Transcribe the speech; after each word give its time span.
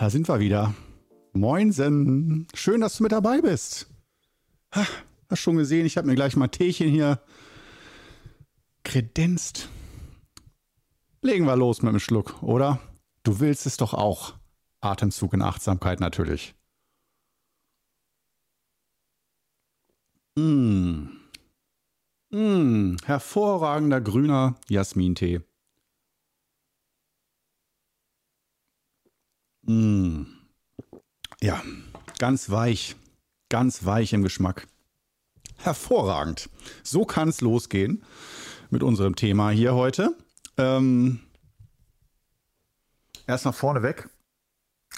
da 0.00 0.08
sind 0.08 0.28
wir 0.28 0.40
wieder. 0.40 0.74
Moinsen. 1.34 2.48
Schön, 2.54 2.80
dass 2.80 2.96
du 2.96 3.02
mit 3.02 3.12
dabei 3.12 3.42
bist. 3.42 3.86
Ha, 4.74 4.86
hast 5.28 5.40
schon 5.40 5.58
gesehen, 5.58 5.84
ich 5.84 5.98
habe 5.98 6.06
mir 6.06 6.14
gleich 6.14 6.36
mal 6.36 6.48
Teechen 6.48 6.88
hier 6.88 7.20
kredenzt. 8.82 9.68
Legen 11.20 11.44
wir 11.44 11.54
los 11.54 11.82
mit 11.82 11.92
dem 11.92 12.00
Schluck, 12.00 12.42
oder? 12.42 12.80
Du 13.24 13.40
willst 13.40 13.66
es 13.66 13.76
doch 13.76 13.92
auch. 13.92 14.36
Atemzug 14.80 15.34
in 15.34 15.42
Achtsamkeit 15.42 16.00
natürlich. 16.00 16.54
Mmh. 20.34 21.10
Mmh. 22.30 22.96
Hervorragender 23.04 24.00
grüner 24.00 24.54
Jasmintee. 24.70 25.42
Mmh. 29.62 30.26
Ja, 31.42 31.62
ganz 32.18 32.50
weich, 32.50 32.96
ganz 33.48 33.84
weich 33.84 34.12
im 34.12 34.22
Geschmack. 34.22 34.66
Hervorragend. 35.56 36.48
So 36.82 37.04
kann 37.04 37.28
es 37.28 37.40
losgehen 37.40 38.04
mit 38.70 38.82
unserem 38.82 39.16
Thema 39.16 39.50
hier 39.50 39.74
heute. 39.74 40.16
Ähm, 40.56 41.20
Erstmal 43.26 43.54
vorneweg. 43.54 44.08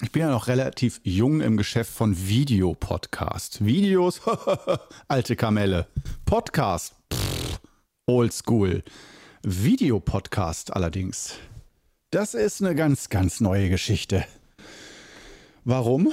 Ich 0.01 0.11
bin 0.11 0.23
ja 0.23 0.31
noch 0.31 0.47
relativ 0.47 0.99
jung 1.03 1.39
im 1.41 1.55
Geschäft 1.55 1.93
von 1.93 2.17
Videopodcast. 2.27 3.63
Videos, 3.63 4.21
alte 5.07 5.35
Kamelle. 5.35 5.87
Podcast, 6.25 6.95
oldschool. 8.07 8.83
Videopodcast 9.43 10.73
allerdings, 10.73 11.35
das 12.09 12.33
ist 12.33 12.61
eine 12.63 12.73
ganz, 12.73 13.09
ganz 13.09 13.39
neue 13.39 13.69
Geschichte. 13.69 14.25
Warum? 15.65 16.11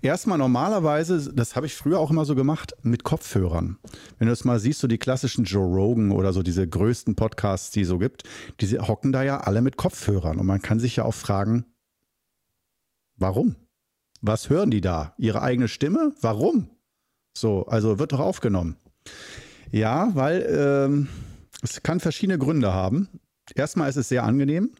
Erstmal 0.00 0.38
normalerweise, 0.38 1.32
das 1.34 1.54
habe 1.54 1.66
ich 1.66 1.74
früher 1.74 1.98
auch 1.98 2.10
immer 2.10 2.24
so 2.24 2.34
gemacht, 2.34 2.74
mit 2.82 3.04
Kopfhörern. 3.04 3.78
Wenn 4.18 4.26
du 4.26 4.32
das 4.32 4.44
mal 4.44 4.58
siehst, 4.58 4.80
so 4.80 4.86
die 4.88 4.96
klassischen 4.96 5.44
Joe 5.44 5.66
Rogan 5.66 6.12
oder 6.12 6.32
so 6.32 6.42
diese 6.42 6.66
größten 6.66 7.14
Podcasts, 7.14 7.70
die 7.72 7.82
es 7.82 7.88
so 7.88 7.98
gibt, 7.98 8.22
die 8.60 8.78
hocken 8.78 9.12
da 9.12 9.22
ja 9.22 9.40
alle 9.40 9.60
mit 9.60 9.76
Kopfhörern. 9.76 10.38
Und 10.38 10.46
man 10.46 10.62
kann 10.62 10.78
sich 10.78 10.96
ja 10.96 11.04
auch 11.04 11.14
fragen, 11.14 11.66
warum? 13.16 13.56
Was 14.22 14.48
hören 14.48 14.70
die 14.70 14.80
da? 14.80 15.14
Ihre 15.18 15.42
eigene 15.42 15.68
Stimme? 15.68 16.14
Warum? 16.22 16.70
So, 17.36 17.66
also 17.66 17.98
wird 17.98 18.12
doch 18.12 18.20
aufgenommen. 18.20 18.76
Ja, 19.70 20.10
weil 20.14 20.46
ähm, 20.48 21.08
es 21.62 21.82
kann 21.82 22.00
verschiedene 22.00 22.38
Gründe 22.38 22.72
haben. 22.72 23.08
Erstmal 23.54 23.90
ist 23.90 23.96
es 23.96 24.08
sehr 24.08 24.24
angenehm 24.24 24.70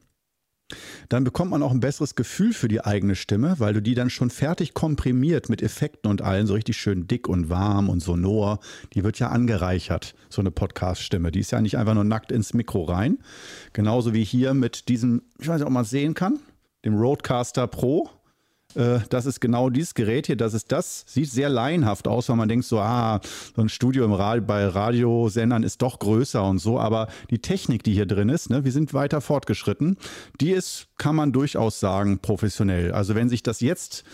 dann 1.09 1.25
bekommt 1.25 1.50
man 1.53 1.62
auch 1.62 1.70
ein 1.70 1.81
besseres 1.81 2.14
Gefühl 2.14 2.53
für 2.53 2.69
die 2.69 2.81
eigene 2.81 3.14
Stimme, 3.14 3.56
weil 3.59 3.75
du 3.75 3.81
die 3.81 3.95
dann 3.95 4.11
schon 4.11 4.31
fertig 4.31 4.75
komprimiert 4.75 5.48
mit 5.48 5.62
Effekten 5.62 6.11
und 6.11 6.22
allen, 6.22 6.47
so 6.47 6.55
richtig 6.55 6.77
schön 6.77 7.06
dick 7.06 7.28
und 7.28 7.48
warm 7.48 7.89
und 7.89 8.00
sonor. 8.00 8.59
Die 8.94 9.05
wird 9.05 9.19
ja 9.19 9.28
angereichert, 9.28 10.14
so 10.28 10.41
eine 10.41 10.50
Podcast-Stimme. 10.50 11.31
Die 11.31 11.41
ist 11.41 11.53
ja 11.53 11.61
nicht 11.61 11.78
einfach 11.78 11.94
nur 11.94 12.05
nackt 12.05 12.33
ins 12.33 12.55
Mikro 12.55 12.84
rein. 12.84 13.19
Genauso 13.72 14.12
wie 14.12 14.25
hier 14.25 14.55
mit 14.55 14.89
diesem, 14.89 15.22
ich 15.39 15.48
weiß 15.48 15.59
nicht, 15.59 15.67
ob 15.67 15.72
man 15.72 15.84
es 15.84 15.91
sehen 15.91 16.14
kann, 16.14 16.41
dem 16.84 16.97
Roadcaster 16.97 17.66
Pro. 17.66 18.10
Äh, 18.76 19.00
das 19.09 19.26
ist 19.26 19.41
genau 19.41 19.70
dieses 19.70 19.94
Gerät 19.94 20.26
hier, 20.26 20.37
das 20.37 20.54
ist 20.54 20.70
das, 20.70 21.04
sieht 21.06 21.31
sehr 21.31 21.48
laienhaft 21.48 22.06
aus, 22.06 22.28
weil 22.28 22.37
man 22.37 22.48
denkt 22.48 22.66
so, 22.66 22.78
ah, 22.78 23.20
so 23.54 23.62
ein 23.62 23.69
Studio 23.69 24.04
im 24.04 24.12
Radio, 24.12 24.44
bei 24.44 24.66
Radiosendern 24.66 25.62
ist 25.62 25.82
doch 25.82 25.98
größer 25.98 26.44
und 26.44 26.59
so, 26.59 26.78
aber 26.78 27.09
die 27.31 27.38
Technik, 27.38 27.82
die 27.82 27.94
hier 27.94 28.06
drin 28.06 28.28
ist, 28.28 28.50
ne, 28.50 28.64
wir 28.64 28.72
sind 28.72 28.92
weiter 28.94 29.20
fortgeschritten, 29.20 29.97
die 30.41 30.53
ist, 30.53 30.88
kann 30.98 31.16
man 31.16 31.32
durchaus 31.32 31.81
sagen, 31.81 32.19
professionell. 32.19 32.92
Also 32.92 33.14
wenn 33.14 33.28
sich 33.28 33.42
das 33.42 33.60
jetzt 33.60 34.04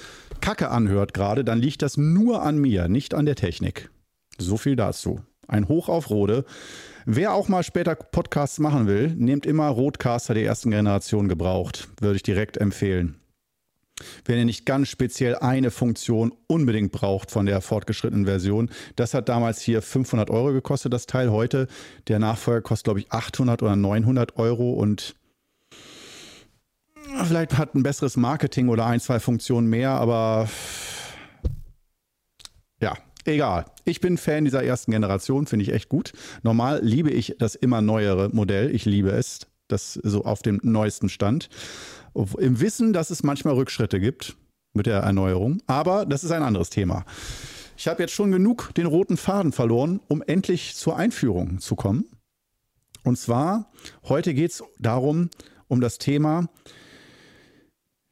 kacke 0.40 0.70
anhört 0.70 1.14
gerade, 1.14 1.44
dann 1.44 1.58
liegt 1.58 1.82
das 1.82 1.96
nur 1.96 2.42
an 2.42 2.58
mir, 2.58 2.88
nicht 2.88 3.14
an 3.14 3.26
der 3.26 3.36
Technik. 3.36 3.90
So 4.38 4.56
viel 4.56 4.76
dazu. 4.76 5.20
Ein 5.48 5.68
Hoch 5.68 5.88
auf 5.88 6.08
Rode. 6.08 6.44
Wer 7.04 7.34
auch 7.34 7.48
mal 7.48 7.64
später 7.64 7.96
Podcasts 7.96 8.58
machen 8.60 8.86
will, 8.86 9.08
nehmt 9.16 9.44
immer 9.44 9.68
Roadcaster 9.68 10.34
der 10.34 10.44
ersten 10.44 10.70
Generation 10.70 11.28
gebraucht. 11.28 11.88
Würde 12.00 12.16
ich 12.16 12.22
direkt 12.22 12.56
empfehlen 12.56 13.21
wenn 14.24 14.38
ihr 14.38 14.44
nicht 14.44 14.66
ganz 14.66 14.88
speziell 14.88 15.36
eine 15.36 15.70
Funktion 15.70 16.32
unbedingt 16.46 16.92
braucht 16.92 17.30
von 17.30 17.46
der 17.46 17.60
fortgeschrittenen 17.60 18.26
Version. 18.26 18.70
Das 18.96 19.14
hat 19.14 19.28
damals 19.28 19.60
hier 19.60 19.82
500 19.82 20.30
Euro 20.30 20.52
gekostet, 20.52 20.92
das 20.92 21.06
Teil. 21.06 21.30
Heute, 21.30 21.68
der 22.08 22.18
Nachfolger 22.18 22.62
kostet, 22.62 22.84
glaube 22.84 23.00
ich, 23.00 23.12
800 23.12 23.62
oder 23.62 23.76
900 23.76 24.36
Euro 24.38 24.72
und 24.72 25.14
vielleicht 27.24 27.58
hat 27.58 27.74
ein 27.74 27.82
besseres 27.82 28.16
Marketing 28.16 28.68
oder 28.68 28.86
ein, 28.86 29.00
zwei 29.00 29.20
Funktionen 29.20 29.68
mehr, 29.68 29.90
aber 29.90 30.48
ja, 32.80 32.96
egal. 33.24 33.66
Ich 33.84 34.00
bin 34.00 34.18
Fan 34.18 34.44
dieser 34.44 34.64
ersten 34.64 34.92
Generation, 34.92 35.46
finde 35.46 35.64
ich 35.64 35.72
echt 35.72 35.88
gut. 35.88 36.12
Normal 36.42 36.80
liebe 36.82 37.10
ich 37.10 37.36
das 37.38 37.54
immer 37.54 37.80
neuere 37.80 38.28
Modell. 38.30 38.74
Ich 38.74 38.84
liebe 38.84 39.10
es. 39.10 39.46
Das 39.72 39.94
so 39.94 40.24
auf 40.24 40.42
dem 40.42 40.60
neuesten 40.62 41.08
Stand. 41.08 41.48
Im 42.38 42.60
Wissen, 42.60 42.92
dass 42.92 43.10
es 43.10 43.22
manchmal 43.22 43.54
Rückschritte 43.54 43.98
gibt 43.98 44.36
mit 44.74 44.86
der 44.86 45.00
Erneuerung. 45.00 45.62
Aber 45.66 46.06
das 46.06 46.24
ist 46.24 46.30
ein 46.30 46.42
anderes 46.42 46.70
Thema. 46.70 47.04
Ich 47.76 47.88
habe 47.88 48.02
jetzt 48.02 48.12
schon 48.12 48.30
genug 48.30 48.72
den 48.74 48.86
roten 48.86 49.16
Faden 49.16 49.50
verloren, 49.50 50.00
um 50.08 50.22
endlich 50.22 50.76
zur 50.76 50.96
Einführung 50.96 51.58
zu 51.58 51.74
kommen. 51.74 52.04
Und 53.02 53.18
zwar, 53.18 53.70
heute 54.04 54.34
geht 54.34 54.52
es 54.52 54.62
darum, 54.78 55.30
um 55.68 55.80
das 55.80 55.98
Thema 55.98 56.48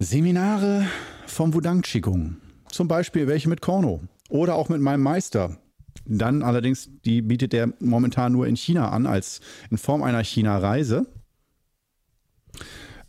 Seminare 0.00 0.86
vom 1.26 1.54
Wudang 1.54 1.82
Qigong. 1.82 2.38
Zum 2.72 2.88
Beispiel 2.88 3.26
welche 3.26 3.48
mit 3.48 3.60
Korno 3.60 4.00
oder 4.28 4.54
auch 4.54 4.68
mit 4.68 4.80
meinem 4.80 5.02
Meister. 5.02 5.58
Dann 6.06 6.42
allerdings, 6.42 6.88
die 7.04 7.22
bietet 7.22 7.52
er 7.54 7.72
momentan 7.80 8.32
nur 8.32 8.46
in 8.46 8.56
China 8.56 8.90
an, 8.90 9.06
als 9.06 9.40
in 9.70 9.76
Form 9.78 10.02
einer 10.02 10.24
China-Reise. 10.24 11.06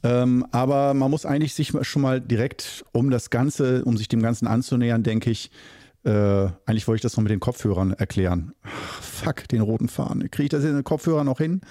Ähm, 0.04 0.46
aber 0.52 0.94
man 0.94 1.12
muss 1.12 1.26
eigentlich 1.26 1.54
sich 1.54 1.74
schon 1.82 2.02
mal 2.02 2.20
direkt 2.20 2.86
um 2.92 3.10
das 3.10 3.30
Ganze, 3.30 3.86
um 3.86 3.98
sich 3.98 4.08
dem 4.08 4.22
Ganzen 4.22 4.48
anzunähern, 4.48 5.04
denke 5.04 5.30
ich, 5.30 5.52
äh, 6.04 6.48
eigentlich 6.66 6.88
wollte 6.88 6.98
ich 6.98 7.02
das 7.04 7.16
noch 7.16 7.22
mit 7.22 7.32
den 7.32 7.40
Kopfhörern 7.40 7.94
erklären. 7.94 8.54
Ach, 8.64 9.02
fuck, 9.04 9.48
den 9.48 9.62
roten 9.62 9.88
Faden. 9.88 10.32
Kriege 10.32 10.46
ich 10.46 10.50
das 10.50 10.64
in 10.64 10.74
den 10.74 10.84
Kopfhörern 10.84 11.28
noch 11.28 11.38
hin? 11.38 11.62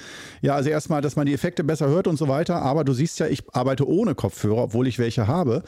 Ja, 0.40 0.54
also 0.54 0.70
erstmal, 0.70 1.02
dass 1.02 1.16
man 1.16 1.26
die 1.26 1.34
Effekte 1.34 1.64
besser 1.64 1.88
hört 1.88 2.06
und 2.06 2.16
so 2.16 2.28
weiter. 2.28 2.62
Aber 2.62 2.84
du 2.84 2.92
siehst 2.92 3.18
ja, 3.18 3.26
ich 3.26 3.42
arbeite 3.52 3.88
ohne 3.88 4.14
Kopfhörer, 4.14 4.62
obwohl 4.62 4.86
ich 4.86 5.00
welche 5.00 5.26
habe, 5.26 5.64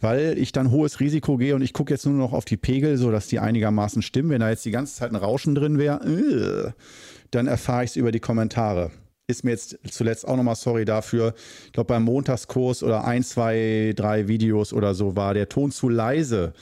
weil 0.00 0.38
ich 0.38 0.52
dann 0.52 0.70
hohes 0.70 1.00
Risiko 1.00 1.36
gehe 1.38 1.56
und 1.56 1.62
ich 1.62 1.72
gucke 1.72 1.92
jetzt 1.92 2.06
nur 2.06 2.14
noch 2.14 2.32
auf 2.32 2.44
die 2.44 2.56
Pegel, 2.56 2.98
sodass 2.98 3.26
die 3.26 3.40
einigermaßen 3.40 4.00
stimmen. 4.00 4.30
Wenn 4.30 4.40
da 4.40 4.50
jetzt 4.50 4.64
die 4.64 4.70
ganze 4.70 4.94
Zeit 4.94 5.10
ein 5.10 5.16
Rauschen 5.16 5.56
drin 5.56 5.78
wäre, 5.78 6.04
äh, 6.04 6.72
dann 7.32 7.48
erfahre 7.48 7.82
ich 7.82 7.90
es 7.90 7.96
über 7.96 8.12
die 8.12 8.20
Kommentare 8.20 8.92
ist 9.26 9.42
mir 9.42 9.52
jetzt 9.52 9.78
zuletzt 9.90 10.28
auch 10.28 10.36
nochmal 10.36 10.54
sorry 10.54 10.84
dafür. 10.84 11.34
Ich 11.66 11.72
glaube, 11.72 11.88
beim 11.88 12.02
Montagskurs 12.02 12.82
oder 12.82 13.04
ein, 13.04 13.22
zwei, 13.22 13.94
drei 13.96 14.28
Videos 14.28 14.72
oder 14.72 14.94
so 14.94 15.16
war 15.16 15.32
der 15.32 15.48
Ton 15.48 15.70
zu 15.70 15.88
leise. 15.88 16.52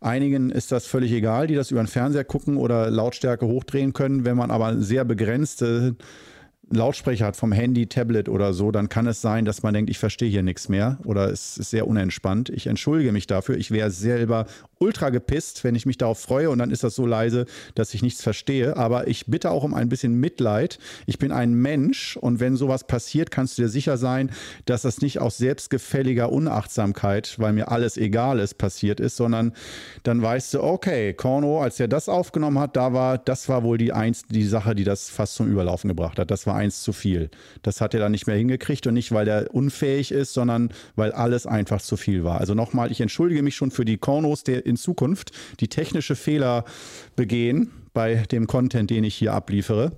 Einigen 0.00 0.50
ist 0.50 0.70
das 0.70 0.86
völlig 0.86 1.10
egal, 1.12 1.48
die 1.48 1.56
das 1.56 1.72
über 1.72 1.82
den 1.82 1.88
Fernseher 1.88 2.24
gucken 2.24 2.56
oder 2.56 2.90
Lautstärke 2.90 3.46
hochdrehen 3.46 3.92
können. 3.92 4.24
Wenn 4.24 4.36
man 4.36 4.52
aber 4.52 4.80
sehr 4.80 5.04
begrenzte 5.04 5.96
Lautsprecher 6.72 7.26
hat 7.26 7.36
vom 7.36 7.52
Handy, 7.52 7.86
Tablet 7.86 8.28
oder 8.28 8.54
so, 8.54 8.70
dann 8.70 8.88
kann 8.88 9.06
es 9.06 9.20
sein, 9.20 9.44
dass 9.44 9.62
man 9.62 9.74
denkt, 9.74 9.90
ich 9.90 9.98
verstehe 9.98 10.30
hier 10.30 10.42
nichts 10.42 10.68
mehr 10.68 10.98
oder 11.04 11.30
es 11.30 11.58
ist 11.58 11.70
sehr 11.70 11.86
unentspannt. 11.86 12.48
Ich 12.48 12.66
entschuldige 12.66 13.12
mich 13.12 13.26
dafür. 13.26 13.56
Ich 13.56 13.70
wäre 13.70 13.90
selber 13.90 14.46
ultra 14.78 15.10
gepisst, 15.10 15.62
wenn 15.64 15.74
ich 15.74 15.86
mich 15.86 15.98
darauf 15.98 16.18
freue 16.18 16.50
und 16.50 16.58
dann 16.58 16.70
ist 16.70 16.82
das 16.82 16.94
so 16.94 17.06
leise, 17.06 17.46
dass 17.74 17.94
ich 17.94 18.02
nichts 18.02 18.22
verstehe. 18.22 18.76
Aber 18.76 19.06
ich 19.06 19.26
bitte 19.26 19.50
auch 19.50 19.64
um 19.64 19.74
ein 19.74 19.88
bisschen 19.88 20.18
Mitleid. 20.18 20.78
Ich 21.06 21.18
bin 21.18 21.30
ein 21.30 21.54
Mensch 21.54 22.16
und 22.16 22.40
wenn 22.40 22.56
sowas 22.56 22.86
passiert, 22.86 23.30
kannst 23.30 23.58
du 23.58 23.62
dir 23.62 23.68
sicher 23.68 23.96
sein, 23.96 24.30
dass 24.64 24.82
das 24.82 25.00
nicht 25.00 25.20
aus 25.20 25.38
selbstgefälliger 25.38 26.32
Unachtsamkeit, 26.32 27.38
weil 27.38 27.52
mir 27.52 27.70
alles 27.70 27.96
egal 27.96 28.40
ist, 28.40 28.54
passiert 28.58 28.98
ist, 28.98 29.16
sondern 29.16 29.52
dann 30.02 30.20
weißt 30.20 30.54
du, 30.54 30.62
okay, 30.62 31.12
Korno, 31.12 31.62
als 31.62 31.78
er 31.78 31.88
das 31.88 32.08
aufgenommen 32.08 32.58
hat, 32.58 32.76
da 32.76 32.92
war, 32.92 33.18
das 33.18 33.48
war 33.48 33.62
wohl 33.62 33.78
die 33.78 33.92
eins, 33.92 34.24
die 34.28 34.44
Sache, 34.44 34.74
die 34.74 34.84
das 34.84 35.10
fast 35.10 35.34
zum 35.34 35.50
Überlaufen 35.50 35.88
gebracht 35.88 36.18
hat. 36.18 36.30
Das 36.30 36.46
war 36.46 36.56
eins 36.62 36.82
zu 36.82 36.92
viel. 36.92 37.30
Das 37.62 37.80
hat 37.80 37.94
er 37.94 38.00
dann 38.00 38.12
nicht 38.12 38.26
mehr 38.26 38.36
hingekriegt 38.36 38.86
und 38.86 38.94
nicht, 38.94 39.12
weil 39.12 39.28
er 39.28 39.52
unfähig 39.52 40.12
ist, 40.12 40.32
sondern 40.32 40.72
weil 40.94 41.12
alles 41.12 41.46
einfach 41.46 41.82
zu 41.82 41.96
viel 41.96 42.24
war. 42.24 42.40
Also 42.40 42.54
nochmal, 42.54 42.92
ich 42.92 43.00
entschuldige 43.00 43.42
mich 43.42 43.56
schon 43.56 43.70
für 43.70 43.84
die 43.84 43.98
Kornos 43.98 44.44
der 44.44 44.64
in 44.64 44.76
Zukunft, 44.76 45.32
die 45.60 45.68
technische 45.68 46.16
Fehler 46.16 46.64
begehen 47.16 47.72
bei 47.92 48.14
dem 48.30 48.46
Content, 48.46 48.90
den 48.90 49.04
ich 49.04 49.14
hier 49.14 49.34
abliefere. 49.34 49.92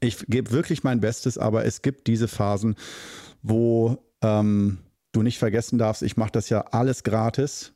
Ich 0.00 0.18
gebe 0.26 0.50
wirklich 0.50 0.82
mein 0.82 1.00
Bestes, 1.00 1.38
aber 1.38 1.64
es 1.64 1.82
gibt 1.82 2.06
diese 2.06 2.28
Phasen, 2.28 2.74
wo 3.42 3.98
ähm, 4.22 4.78
du 5.12 5.22
nicht 5.22 5.38
vergessen 5.38 5.78
darfst, 5.78 6.02
ich 6.02 6.16
mache 6.16 6.32
das 6.32 6.48
ja 6.48 6.62
alles 6.72 7.04
gratis, 7.04 7.72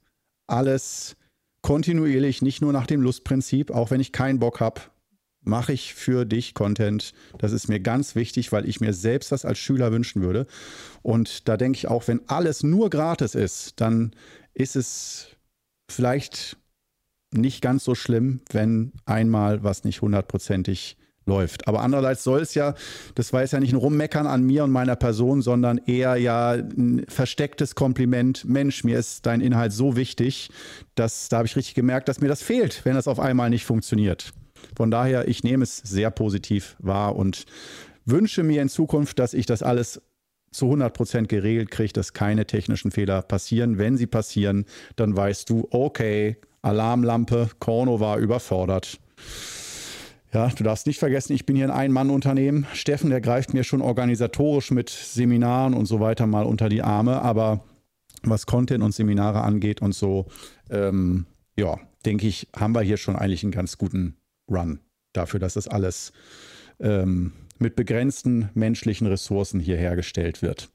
alles 0.47 1.17
kontinuierlich, 1.63 2.43
nicht 2.43 2.63
nur 2.63 2.73
nach 2.73 2.87
dem 2.87 3.03
Lustprinzip, 3.03 3.71
auch 3.71 3.91
wenn 3.91 4.01
ich 4.01 4.13
keinen 4.13 4.39
Bock 4.39 4.61
habe, 4.61 4.81
mache 5.43 5.73
ich 5.73 5.95
für 5.95 6.25
dich 6.25 6.55
Content. 6.55 7.13
Das 7.39 7.53
ist 7.53 7.69
mir 7.69 7.81
ganz 7.81 8.15
wichtig, 8.15 8.53
weil 8.53 8.69
ich 8.69 8.81
mir 8.81 8.93
selbst 8.93 9.33
das 9.33 9.45
als 9.45 9.59
Schüler 9.59 9.93
wünschen 9.93 10.23
würde. 10.23 10.47
Und 11.03 11.49
da 11.49 11.57
denke 11.57 11.77
ich 11.77 11.89
auch, 11.89 12.07
wenn 12.09 12.29
alles 12.29 12.63
nur 12.63 12.91
gratis 12.91 13.35
ist, 13.35 13.81
dann 13.81 14.13
ist 14.55 14.77
es 14.77 15.29
vielleicht 15.91 16.57
nicht 17.33 17.63
ganz 17.63 17.85
so 17.85 17.95
schlimm, 17.95 18.41
wenn 18.51 18.93
einmal 19.05 19.63
was 19.63 19.85
nicht 19.85 20.03
hundertprozentig 20.03 20.97
läuft. 21.29 21.69
Aber 21.69 21.83
andererseits 21.83 22.25
soll 22.25 22.41
es 22.41 22.55
ja, 22.55 22.75
das 23.15 23.33
war 23.33 23.43
jetzt 23.43 23.53
ja 23.53 23.61
nicht 23.61 23.73
ein 23.73 23.77
Rummeckern 23.77 24.27
an 24.27 24.43
mir 24.43 24.65
und 24.65 24.73
meiner 24.73 24.97
Person, 24.97 25.43
sondern 25.43 25.79
eher 25.79 26.17
ja 26.17 26.53
ein 26.53 27.05
verstecktes 27.07 27.75
Kompliment. 27.75 28.45
Mensch, 28.47 28.83
mir 28.83 28.99
ist 28.99 29.27
dein 29.27 29.41
Inhalt 29.41 29.73
so 29.73 29.95
wichtig, 29.95 30.51
dass 30.97 31.29
da 31.29 31.39
habe 31.39 31.47
ich 31.47 31.55
richtig 31.55 31.75
gemerkt, 31.75 32.09
dass 32.09 32.21
mir 32.21 32.29
das 32.29 32.43
fehlt, 32.43 32.85
wenn 32.85 32.95
das 32.95 33.07
auf 33.07 33.21
einmal 33.21 33.51
nicht 33.51 33.65
funktioniert. 33.65 34.33
Von 34.77 34.91
daher, 34.91 35.29
ich 35.29 35.45
nehme 35.45 35.65
es 35.65 35.77
sehr 35.79 36.11
positiv 36.11 36.77
wahr 36.79 37.17
und 37.17 37.45
wünsche 38.05 38.43
mir 38.43 38.63
in 38.63 38.69
Zukunft, 38.69 39.19
dass 39.19 39.35
ich 39.35 39.47
das 39.47 39.63
alles 39.63 40.01
zu 40.51 40.67
100 40.67 40.95
Prozent 40.95 41.29
geregelt 41.29 41.71
kriege, 41.71 41.93
dass 41.93 42.13
keine 42.13 42.47
technischen 42.47 42.91
Fehler 42.91 43.23
passieren. 43.23 43.79
Wenn 43.79 43.97
sie 43.97 44.07
passieren, 44.07 44.65
dann 44.97 45.17
weißt 45.17 45.51
du, 45.51 45.69
okay, 45.71 46.37
Alarmlampe, 46.63 47.51
Korno 47.59 48.01
war 48.01 48.19
überfordert. 48.19 48.99
Ja, 50.33 50.49
du 50.49 50.63
darfst 50.63 50.87
nicht 50.87 50.99
vergessen, 50.99 51.33
ich 51.33 51.47
bin 51.47 51.57
hier 51.57 51.67
ein 51.67 51.71
Ein-Mann-Unternehmen. 51.71 52.67
Steffen, 52.75 53.11
der 53.11 53.21
greift 53.21 53.55
mir 53.55 53.65
schon 53.65 53.81
organisatorisch 53.81 54.71
mit 54.71 54.91
Seminaren 54.91 55.73
und 55.73 55.87
so 55.87 56.01
weiter 56.01 56.27
mal 56.27 56.45
unter 56.45 56.69
die 56.69 56.83
Arme, 56.83 57.23
aber 57.23 57.65
was 58.23 58.47
Content 58.47 58.85
und 58.85 58.93
Seminare 58.93 59.43
angeht 59.43 59.81
und 59.81 59.95
so, 59.95 60.27
ähm, 60.71 61.27
ja, 61.57 61.79
denke 62.05 62.27
ich, 62.27 62.49
haben 62.55 62.75
wir 62.75 62.83
hier 62.83 62.99
schon 62.99 63.17
eigentlich 63.17 63.43
einen 63.43 63.53
ganz 63.53 63.79
guten 63.79 64.17
Run 64.49 64.81
dafür, 65.13 65.41
dass 65.41 65.55
das 65.55 65.69
alles 65.69 66.13
ähm, 66.81 67.33
mit 67.59 67.77
begrenzten 67.77 68.51
menschlichen 68.55 69.07
Ressourcen 69.07 69.61
hier 69.61 69.77
hergestellt 69.77 70.43
wird. 70.43 70.71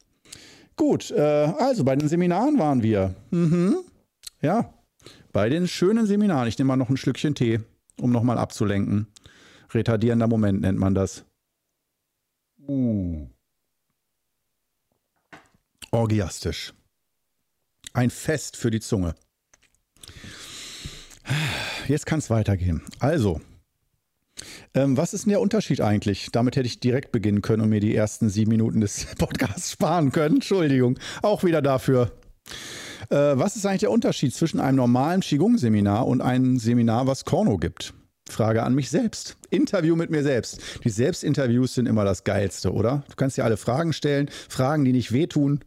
Gut, 0.76 1.12
äh, 1.12 1.22
also 1.22 1.84
bei 1.84 1.96
den 1.96 2.10
Seminaren 2.10 2.58
waren 2.60 2.84
wir. 2.84 3.16
Mhm. 3.32 3.78
Ja, 4.42 4.74
bei 5.32 5.50
den 5.50 5.68
schönen 5.68 6.06
Seminaren. 6.06 6.48
Ich 6.48 6.58
nehme 6.58 6.70
mal 6.70 6.78
noch 6.78 6.90
ein 6.90 6.98
Schlückchen 6.98 7.36
Tee, 7.36 7.60
um 8.00 8.12
nochmal 8.12 8.38
abzulenken. 8.38 9.08
Retardierender 9.74 10.28
Moment 10.28 10.62
nennt 10.62 10.80
man 10.80 10.94
das. 10.94 11.26
Uh. 12.68 13.28
Orgiastisch. 15.92 16.74
Ein 17.94 18.10
Fest 18.10 18.58
für 18.58 18.72
die 18.72 18.80
Zunge. 18.80 19.16
Jetzt 21.88 22.06
kann 22.06 22.20
es 22.20 22.30
weitergehen. 22.30 22.82
Also, 23.00 23.42
ähm, 24.74 24.98
was 24.98 25.14
ist 25.14 25.26
denn 25.26 25.32
der 25.32 25.42
Unterschied 25.42 25.82
eigentlich? 25.82 26.30
Damit 26.32 26.56
hätte 26.56 26.68
ich 26.68 26.80
direkt 26.80 27.12
beginnen 27.12 27.42
können 27.42 27.62
und 27.62 27.70
mir 27.70 27.80
die 27.80 27.96
ersten 27.96 28.30
sieben 28.30 28.52
Minuten 28.52 28.82
des 28.82 29.06
Podcasts 29.18 29.72
sparen 29.72 30.12
können. 30.12 30.36
Entschuldigung, 30.36 31.00
auch 31.22 31.44
wieder 31.44 31.62
dafür. 31.62 32.12
Äh, 33.10 33.16
was 33.16 33.56
ist 33.56 33.66
eigentlich 33.66 33.82
der 33.82 33.92
Unterschied 33.92 34.34
zwischen 34.34 34.60
einem 34.60 34.78
normalen 34.78 35.22
Qigong-Seminar 35.22 36.08
und 36.08 36.22
einem 36.22 36.58
Seminar, 36.58 37.08
was 37.08 37.26
Korno 37.26 37.58
gibt? 37.58 37.94
Frage 38.30 38.64
an 38.64 38.74
mich 38.74 38.90
selbst. 38.90 39.38
Interview 39.54 39.96
mit 39.96 40.10
mir 40.10 40.24
selbst. 40.24 40.60
Die 40.84 40.90
Selbstinterviews 40.90 41.76
sind 41.76 41.88
immer 41.88 42.04
das 42.04 42.24
Geilste, 42.24 42.74
oder? 42.74 43.04
Du 43.10 43.16
kannst 43.16 43.38
dir 43.38 43.46
alle 43.46 43.58
Fragen 43.58 43.94
stellen, 43.94 44.30
Fragen, 44.50 44.84
die 44.84 44.92
nicht 44.92 45.12
wehtun. 45.12 45.60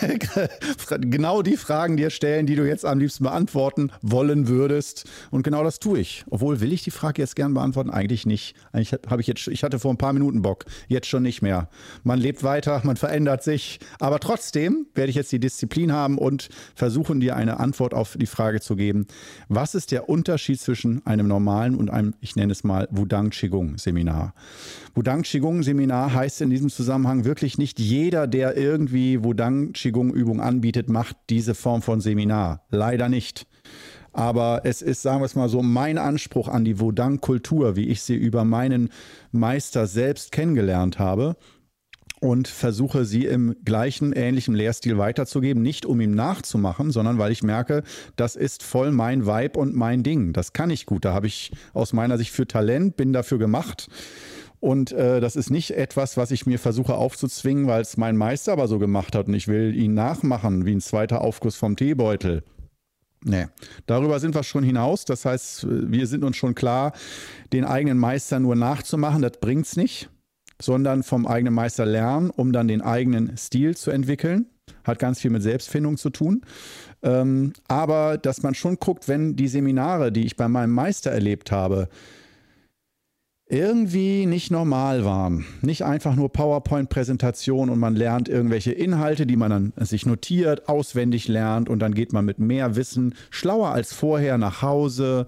genau 1.00 1.42
die 1.42 1.56
Fragen 1.56 1.96
dir 1.96 2.10
stellen, 2.10 2.46
die 2.46 2.56
du 2.56 2.66
jetzt 2.66 2.86
am 2.86 2.98
liebsten 2.98 3.24
beantworten 3.24 3.92
wollen 4.00 4.48
würdest. 4.48 5.04
Und 5.30 5.42
genau 5.42 5.62
das 5.62 5.78
tue 5.78 6.00
ich. 6.00 6.24
Obwohl, 6.30 6.60
will 6.60 6.72
ich 6.72 6.82
die 6.82 6.90
Frage 6.90 7.20
jetzt 7.20 7.36
gern 7.36 7.54
beantworten? 7.54 7.90
Eigentlich 7.90 8.24
nicht. 8.24 8.54
Eigentlich 8.72 8.92
habe 9.08 9.20
ich 9.20 9.26
jetzt, 9.26 9.46
ich 9.48 9.62
hatte 9.62 9.78
vor 9.78 9.92
ein 9.92 9.98
paar 9.98 10.12
Minuten 10.12 10.42
Bock. 10.42 10.64
Jetzt 10.88 11.06
schon 11.06 11.22
nicht 11.22 11.42
mehr. 11.42 11.68
Man 12.04 12.18
lebt 12.18 12.42
weiter, 12.42 12.80
man 12.84 12.96
verändert 12.96 13.42
sich. 13.42 13.78
Aber 14.00 14.20
trotzdem 14.20 14.86
werde 14.94 15.10
ich 15.10 15.16
jetzt 15.16 15.32
die 15.32 15.38
Disziplin 15.38 15.92
haben 15.92 16.16
und 16.16 16.48
versuchen, 16.74 17.20
dir 17.20 17.36
eine 17.36 17.60
Antwort 17.60 17.92
auf 17.92 18.16
die 18.18 18.26
Frage 18.26 18.60
zu 18.60 18.76
geben. 18.76 19.06
Was 19.48 19.74
ist 19.74 19.92
der 19.92 20.08
Unterschied 20.08 20.60
zwischen 20.60 21.04
einem 21.06 21.28
normalen 21.28 21.74
und 21.74 21.90
einem, 21.90 22.14
ich 22.20 22.36
nenne 22.36 22.52
es 22.52 22.64
mal, 22.64 22.88
Wudang 23.02 23.30
Qigong 23.30 23.78
Seminar. 23.78 24.32
Wudang 24.94 25.22
Qigong 25.22 25.64
Seminar 25.64 26.14
heißt 26.14 26.40
in 26.40 26.50
diesem 26.50 26.70
Zusammenhang 26.70 27.24
wirklich 27.24 27.58
nicht 27.58 27.80
jeder, 27.80 28.28
der 28.28 28.56
irgendwie 28.56 29.24
Wudang 29.24 29.72
Qigong 29.72 30.14
Übung 30.14 30.40
anbietet, 30.40 30.88
macht 30.88 31.16
diese 31.28 31.56
Form 31.56 31.82
von 31.82 32.00
Seminar. 32.00 32.62
Leider 32.70 33.08
nicht. 33.08 33.48
Aber 34.12 34.60
es 34.62 34.82
ist, 34.82 35.02
sagen 35.02 35.20
wir 35.20 35.24
es 35.24 35.34
mal 35.34 35.48
so, 35.48 35.62
mein 35.62 35.98
Anspruch 35.98 36.46
an 36.46 36.64
die 36.64 36.78
Wudang-Kultur, 36.78 37.74
wie 37.74 37.88
ich 37.88 38.02
sie 38.02 38.14
über 38.14 38.44
meinen 38.44 38.90
Meister 39.32 39.88
selbst 39.88 40.30
kennengelernt 40.30 41.00
habe, 41.00 41.36
und 42.22 42.46
versuche 42.46 43.04
sie 43.04 43.26
im 43.26 43.56
gleichen, 43.64 44.12
ähnlichen 44.12 44.54
Lehrstil 44.54 44.96
weiterzugeben. 44.96 45.60
Nicht 45.60 45.84
um 45.84 46.00
ihm 46.00 46.14
nachzumachen, 46.14 46.92
sondern 46.92 47.18
weil 47.18 47.32
ich 47.32 47.42
merke, 47.42 47.82
das 48.14 48.36
ist 48.36 48.62
voll 48.62 48.92
mein 48.92 49.26
Vibe 49.26 49.58
und 49.58 49.74
mein 49.74 50.04
Ding. 50.04 50.32
Das 50.32 50.52
kann 50.52 50.70
ich 50.70 50.86
gut. 50.86 51.04
Da 51.04 51.14
habe 51.14 51.26
ich 51.26 51.50
aus 51.74 51.92
meiner 51.92 52.18
Sicht 52.18 52.30
für 52.30 52.46
Talent, 52.46 52.94
bin 52.94 53.12
dafür 53.12 53.38
gemacht. 53.38 53.88
Und 54.60 54.92
äh, 54.92 55.18
das 55.18 55.34
ist 55.34 55.50
nicht 55.50 55.72
etwas, 55.72 56.16
was 56.16 56.30
ich 56.30 56.46
mir 56.46 56.60
versuche 56.60 56.94
aufzuzwingen, 56.94 57.66
weil 57.66 57.82
es 57.82 57.96
mein 57.96 58.16
Meister 58.16 58.52
aber 58.52 58.68
so 58.68 58.78
gemacht 58.78 59.16
hat 59.16 59.26
und 59.26 59.34
ich 59.34 59.48
will 59.48 59.74
ihn 59.74 59.94
nachmachen, 59.94 60.64
wie 60.64 60.76
ein 60.76 60.80
zweiter 60.80 61.22
Aufguss 61.22 61.56
vom 61.56 61.74
Teebeutel. 61.74 62.44
Nee, 63.24 63.46
darüber 63.86 64.20
sind 64.20 64.36
wir 64.36 64.44
schon 64.44 64.62
hinaus. 64.62 65.04
Das 65.04 65.24
heißt, 65.24 65.66
wir 65.68 66.06
sind 66.06 66.22
uns 66.22 66.36
schon 66.36 66.54
klar, 66.54 66.92
den 67.52 67.64
eigenen 67.64 67.98
Meister 67.98 68.38
nur 68.38 68.54
nachzumachen, 68.54 69.22
das 69.22 69.40
bringt 69.40 69.66
es 69.66 69.76
nicht 69.76 70.08
sondern 70.62 71.02
vom 71.02 71.26
eigenen 71.26 71.54
Meister 71.54 71.84
lernen, 71.84 72.30
um 72.30 72.52
dann 72.52 72.68
den 72.68 72.80
eigenen 72.80 73.36
Stil 73.36 73.76
zu 73.76 73.90
entwickeln. 73.90 74.46
Hat 74.84 74.98
ganz 74.98 75.20
viel 75.20 75.30
mit 75.30 75.42
Selbstfindung 75.42 75.96
zu 75.96 76.10
tun. 76.10 76.42
Ähm, 77.02 77.52
aber 77.68 78.18
dass 78.18 78.42
man 78.42 78.54
schon 78.54 78.76
guckt, 78.76 79.08
wenn 79.08 79.36
die 79.36 79.48
Seminare, 79.48 80.12
die 80.12 80.24
ich 80.24 80.36
bei 80.36 80.48
meinem 80.48 80.72
Meister 80.72 81.10
erlebt 81.10 81.50
habe, 81.50 81.88
irgendwie 83.52 84.24
nicht 84.24 84.50
normal 84.50 85.04
waren. 85.04 85.44
Nicht 85.60 85.84
einfach 85.84 86.14
nur 86.16 86.32
PowerPoint-Präsentation 86.32 87.68
und 87.68 87.78
man 87.78 87.94
lernt 87.94 88.28
irgendwelche 88.28 88.72
Inhalte, 88.72 89.26
die 89.26 89.36
man 89.36 89.50
dann 89.50 89.86
sich 89.86 90.06
notiert, 90.06 90.70
auswendig 90.70 91.28
lernt 91.28 91.68
und 91.68 91.80
dann 91.80 91.92
geht 91.92 92.14
man 92.14 92.24
mit 92.24 92.38
mehr 92.38 92.76
Wissen, 92.76 93.14
schlauer 93.28 93.68
als 93.72 93.92
vorher 93.92 94.38
nach 94.38 94.62
Hause 94.62 95.26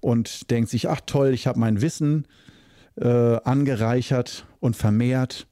und 0.00 0.50
denkt 0.50 0.70
sich, 0.70 0.88
ach 0.88 1.02
toll, 1.04 1.34
ich 1.34 1.46
habe 1.46 1.60
mein 1.60 1.82
Wissen 1.82 2.26
äh, 2.96 3.36
angereichert 3.44 4.46
und 4.60 4.76
vermehrt. 4.76 5.46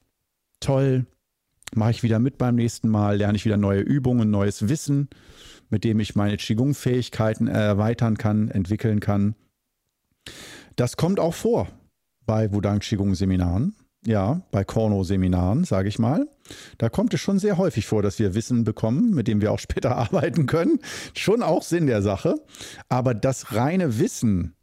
Toll, 0.59 1.05
mache 1.73 1.91
ich 1.91 2.03
wieder 2.03 2.19
mit 2.19 2.37
beim 2.37 2.55
nächsten 2.55 2.89
Mal, 2.89 3.17
lerne 3.17 3.35
ich 3.35 3.45
wieder 3.45 3.57
neue 3.57 3.81
Übungen, 3.81 4.29
neues 4.31 4.67
Wissen, 4.69 5.09
mit 5.69 5.83
dem 5.83 5.99
ich 5.99 6.15
meine 6.15 6.37
Qigong-Fähigkeiten 6.37 7.47
erweitern 7.47 8.17
kann, 8.17 8.49
entwickeln 8.49 8.99
kann. 8.99 9.35
Das 10.75 10.97
kommt 10.97 11.19
auch 11.19 11.33
vor 11.33 11.67
bei 12.25 12.51
Wudang 12.51 12.79
Qigong-Seminaren. 12.79 13.75
Ja, 14.05 14.41
bei 14.51 14.63
Korno-Seminaren, 14.63 15.63
sage 15.63 15.89
ich 15.89 15.97
mal. 15.97 16.27
Da 16.77 16.89
kommt 16.89 17.15
es 17.15 17.21
schon 17.21 17.39
sehr 17.39 17.57
häufig 17.57 17.87
vor, 17.87 18.03
dass 18.03 18.19
wir 18.19 18.35
Wissen 18.35 18.63
bekommen, 18.63 19.15
mit 19.15 19.27
dem 19.27 19.41
wir 19.41 19.51
auch 19.51 19.59
später 19.67 19.95
arbeiten 19.95 20.45
können. 20.45 20.79
Schon 21.15 21.41
auch 21.41 21.63
Sinn 21.63 21.87
der 21.87 22.03
Sache. 22.03 22.35
Aber 22.87 23.15
das 23.15 23.53
reine 23.53 23.97
Wissen, 23.97 24.54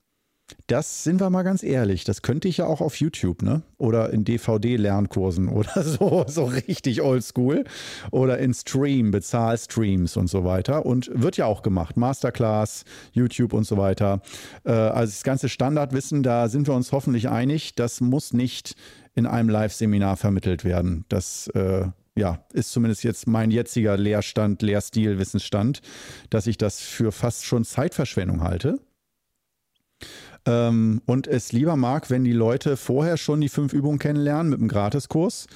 das 0.66 1.04
sind 1.04 1.21
wir 1.21 1.30
mal 1.30 1.42
ganz 1.42 1.62
ehrlich. 1.62 2.04
Das 2.04 2.23
könnte 2.23 2.49
ich 2.49 2.59
ja 2.59 2.66
auch 2.66 2.80
auf 2.80 2.97
YouTube, 2.97 3.42
ne? 3.42 3.62
Oder 3.78 4.11
in 4.11 4.25
DVD-Lernkursen 4.25 5.49
oder 5.50 5.82
so, 5.82 6.25
so 6.28 6.44
richtig 6.44 7.02
oldschool. 7.02 7.64
Oder 8.11 8.38
in 8.38 8.54
Stream, 8.54 9.11
Bezahlstreams 9.11 10.16
und 10.16 10.28
so 10.28 10.44
weiter. 10.44 10.87
Und 10.87 11.11
wird 11.14 11.37
ja 11.37 11.47
auch 11.47 11.62
gemacht. 11.62 11.97
Masterclass, 11.97 12.85
YouTube 13.12 13.52
und 13.52 13.64
so 13.64 13.76
weiter. 13.76 14.23
Äh, 14.64 14.73
also 14.73 15.11
das 15.11 15.23
ganze 15.23 15.49
Standardwissen, 15.49 16.23
da 16.23 16.49
sind 16.49 16.66
wir 16.68 16.75
uns 16.75 16.92
hoffentlich 16.92 17.28
einig. 17.28 17.75
Das 17.75 18.00
muss 18.00 18.32
nicht 18.32 18.75
in 19.14 19.26
einem 19.26 19.49
Live-Seminar 19.49 20.16
vermittelt 20.16 20.64
werden. 20.64 21.04
Das 21.09 21.49
äh, 21.49 21.87
ja, 22.14 22.44
ist 22.52 22.73
zumindest 22.73 23.04
jetzt 23.04 23.26
mein 23.26 23.50
jetziger 23.50 23.97
Lehrstand, 23.97 24.62
Lehrstil, 24.62 25.18
Wissensstand, 25.18 25.80
dass 26.30 26.47
ich 26.47 26.59
das 26.59 26.80
für 26.80 27.12
fast 27.12 27.44
schon 27.44 27.64
Zeitverschwendung 27.64 28.42
halte. 28.42 28.78
Ähm, 30.46 31.02
und 31.06 31.26
es 31.26 31.52
lieber 31.52 31.76
mag, 31.76 32.11
wenn 32.11 32.25
die 32.25 32.32
Leute 32.32 32.76
vorher 32.76 33.16
schon 33.16 33.40
die 33.40 33.49
fünf 33.49 33.72
Übungen 33.72 33.99
kennenlernen 33.99 34.50
mit 34.50 34.58
einem 34.58 34.68
Gratiskurs 34.68 35.46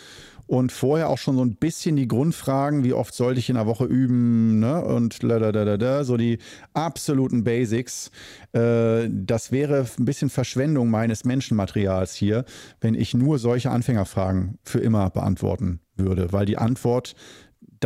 und 0.47 0.71
vorher 0.71 1.09
auch 1.09 1.19
schon 1.19 1.37
so 1.37 1.45
ein 1.45 1.57
bisschen 1.57 1.97
die 1.97 2.07
Grundfragen, 2.07 2.85
wie 2.85 2.93
oft 2.93 3.14
sollte 3.14 3.40
ich 3.40 3.49
in 3.49 3.57
der 3.57 3.66
Woche 3.66 3.85
üben, 3.85 4.61
ne? 4.61 4.81
Und 4.85 5.23
da, 5.23 6.05
so 6.05 6.16
die 6.16 6.38
absoluten 6.73 7.43
Basics. 7.43 8.11
Äh, 8.52 9.09
das 9.11 9.50
wäre 9.50 9.87
ein 9.99 10.05
bisschen 10.05 10.31
Verschwendung 10.31 10.88
meines 10.88 11.25
Menschenmaterials 11.25 12.14
hier, 12.14 12.45
wenn 12.81 12.95
ich 12.95 13.12
nur 13.12 13.38
solche 13.38 13.71
Anfängerfragen 13.71 14.59
für 14.62 14.78
immer 14.78 15.11
beantworten 15.11 15.81
würde, 15.97 16.33
weil 16.33 16.47
die 16.47 16.59
Antwort 16.59 17.14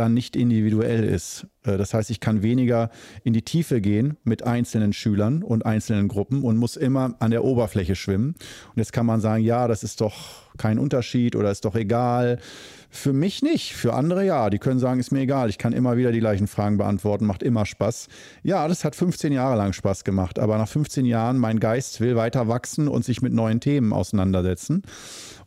dann 0.01 0.13
nicht 0.13 0.35
individuell 0.35 1.03
ist. 1.03 1.47
Äh, 1.63 1.77
das 1.77 1.93
heißt, 1.93 2.09
ich 2.09 2.19
kann 2.19 2.41
weniger 2.41 2.89
in 3.23 3.33
die 3.33 3.43
Tiefe 3.43 3.81
gehen 3.81 4.17
mit 4.23 4.43
einzelnen 4.43 4.93
Schülern 4.93 5.43
und 5.43 5.65
einzelnen 5.65 6.07
Gruppen 6.07 6.43
und 6.43 6.57
muss 6.57 6.75
immer 6.75 7.15
an 7.19 7.31
der 7.31 7.43
Oberfläche 7.43 7.95
schwimmen. 7.95 8.29
Und 8.69 8.77
jetzt 8.77 8.93
kann 8.93 9.05
man 9.05 9.21
sagen, 9.21 9.43
ja, 9.43 9.67
das 9.67 9.83
ist 9.83 10.01
doch 10.01 10.41
kein 10.57 10.79
Unterschied 10.79 11.35
oder 11.35 11.51
ist 11.51 11.65
doch 11.65 11.75
egal. 11.75 12.39
Für 12.93 13.13
mich 13.13 13.41
nicht, 13.41 13.73
für 13.73 13.93
andere 13.93 14.25
ja. 14.25 14.49
Die 14.49 14.59
können 14.59 14.77
sagen, 14.77 14.99
ist 14.99 15.11
mir 15.11 15.21
egal, 15.21 15.49
ich 15.49 15.57
kann 15.57 15.71
immer 15.71 15.95
wieder 15.95 16.11
die 16.11 16.19
gleichen 16.19 16.45
Fragen 16.45 16.77
beantworten, 16.77 17.25
macht 17.25 17.41
immer 17.41 17.65
Spaß. 17.65 18.09
Ja, 18.43 18.67
das 18.67 18.83
hat 18.83 18.97
15 18.97 19.31
Jahre 19.31 19.55
lang 19.55 19.71
Spaß 19.71 20.03
gemacht, 20.03 20.37
aber 20.37 20.57
nach 20.57 20.67
15 20.67 21.05
Jahren, 21.05 21.37
mein 21.37 21.61
Geist 21.61 22.01
will 22.01 22.17
weiter 22.17 22.49
wachsen 22.49 22.89
und 22.89 23.05
sich 23.05 23.21
mit 23.21 23.31
neuen 23.31 23.61
Themen 23.61 23.93
auseinandersetzen. 23.93 24.83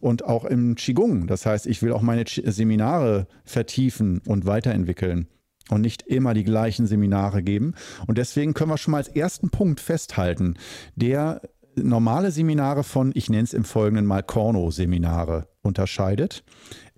Und 0.01 0.25
auch 0.25 0.47
im 0.47 0.75
Qigong, 0.75 1.27
das 1.27 1.45
heißt, 1.45 1.67
ich 1.67 1.83
will 1.83 1.93
auch 1.93 2.01
meine 2.01 2.25
Seminare 2.27 3.27
vertiefen 3.45 4.23
und 4.27 4.47
weiterentwickeln 4.47 5.29
und 5.69 5.83
nicht 5.83 6.03
immer 6.03 6.33
die 6.33 6.45
gleichen 6.45 6.87
Seminare 6.87 7.43
geben. 7.43 7.75
Und 8.07 8.17
deswegen 8.17 8.55
können 8.55 8.71
wir 8.71 8.79
schon 8.79 8.93
mal 8.93 8.99
als 8.99 9.09
ersten 9.09 9.51
Punkt 9.51 9.81
festhalten, 9.81 10.55
der 10.97 11.43
normale 11.77 12.31
Seminare 12.31 12.85
von, 12.85 13.13
ich 13.15 13.29
nenne 13.29 13.45
es 13.45 13.53
im 13.53 13.65
Folgenden 13.65 14.07
mal 14.07 14.23
Korno-Seminare 14.23 15.47
unterscheidet, 15.65 16.45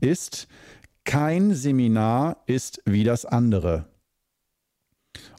ist, 0.01 0.49
kein 1.05 1.55
Seminar 1.55 2.43
ist 2.47 2.83
wie 2.85 3.05
das 3.05 3.25
andere. 3.25 3.87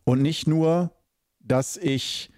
Und 0.04 0.22
nicht 0.22 0.48
nur, 0.48 0.92
dass 1.40 1.78
ich 1.78 2.32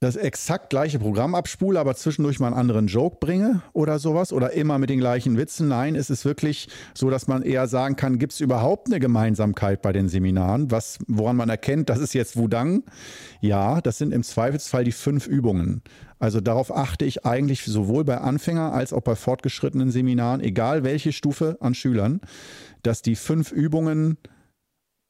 das 0.00 0.14
exakt 0.14 0.70
gleiche 0.70 1.00
Programm 1.00 1.34
abspule, 1.34 1.80
aber 1.80 1.96
zwischendurch 1.96 2.38
mal 2.38 2.48
einen 2.48 2.56
anderen 2.56 2.86
Joke 2.86 3.16
bringe 3.18 3.62
oder 3.72 3.98
sowas 3.98 4.32
oder 4.32 4.52
immer 4.52 4.78
mit 4.78 4.90
den 4.90 5.00
gleichen 5.00 5.36
Witzen. 5.36 5.66
Nein, 5.66 5.96
es 5.96 6.08
ist 6.08 6.24
wirklich 6.24 6.68
so, 6.94 7.10
dass 7.10 7.26
man 7.26 7.42
eher 7.42 7.66
sagen 7.66 7.96
kann, 7.96 8.18
gibt 8.18 8.32
es 8.32 8.40
überhaupt 8.40 8.86
eine 8.86 9.00
Gemeinsamkeit 9.00 9.82
bei 9.82 9.92
den 9.92 10.08
Seminaren, 10.08 10.70
was, 10.70 10.98
woran 11.08 11.36
man 11.36 11.48
erkennt, 11.48 11.88
das 11.88 11.98
ist 11.98 12.14
jetzt 12.14 12.36
Wudang? 12.36 12.84
Ja, 13.40 13.80
das 13.80 13.98
sind 13.98 14.12
im 14.12 14.22
Zweifelsfall 14.22 14.84
die 14.84 14.92
fünf 14.92 15.26
Übungen. 15.26 15.82
Also 16.18 16.40
darauf 16.40 16.74
achte 16.74 17.04
ich 17.04 17.24
eigentlich 17.24 17.64
sowohl 17.64 18.04
bei 18.04 18.18
Anfänger 18.18 18.72
als 18.72 18.92
auch 18.92 19.02
bei 19.02 19.14
fortgeschrittenen 19.14 19.90
Seminaren, 19.90 20.40
egal 20.40 20.82
welche 20.82 21.12
Stufe 21.12 21.56
an 21.60 21.74
Schülern, 21.74 22.20
dass 22.82 23.02
die 23.02 23.16
fünf 23.16 23.52
Übungen 23.52 24.18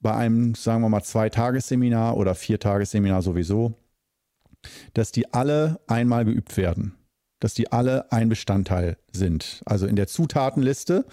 bei 0.01 0.15
einem, 0.15 0.55
sagen 0.55 0.83
wir 0.83 0.89
mal, 0.89 1.03
Zweitagesseminar 1.03 2.17
oder 2.17 2.35
Viertagesseminar 2.35 3.23
sowieso 3.23 3.75
dass 4.95 5.13
die 5.13 5.33
alle 5.33 5.81
einmal 5.87 6.25
geübt 6.25 6.57
werden, 6.57 6.95
dass 7.41 7.55
die 7.55 7.71
alle 7.73 8.11
ein 8.13 8.29
Bestandteil 8.29 8.97
sind. 9.13 9.63
Also 9.65 9.87
in 9.87 9.97
der 9.97 10.07
Zutatenliste 10.07 11.05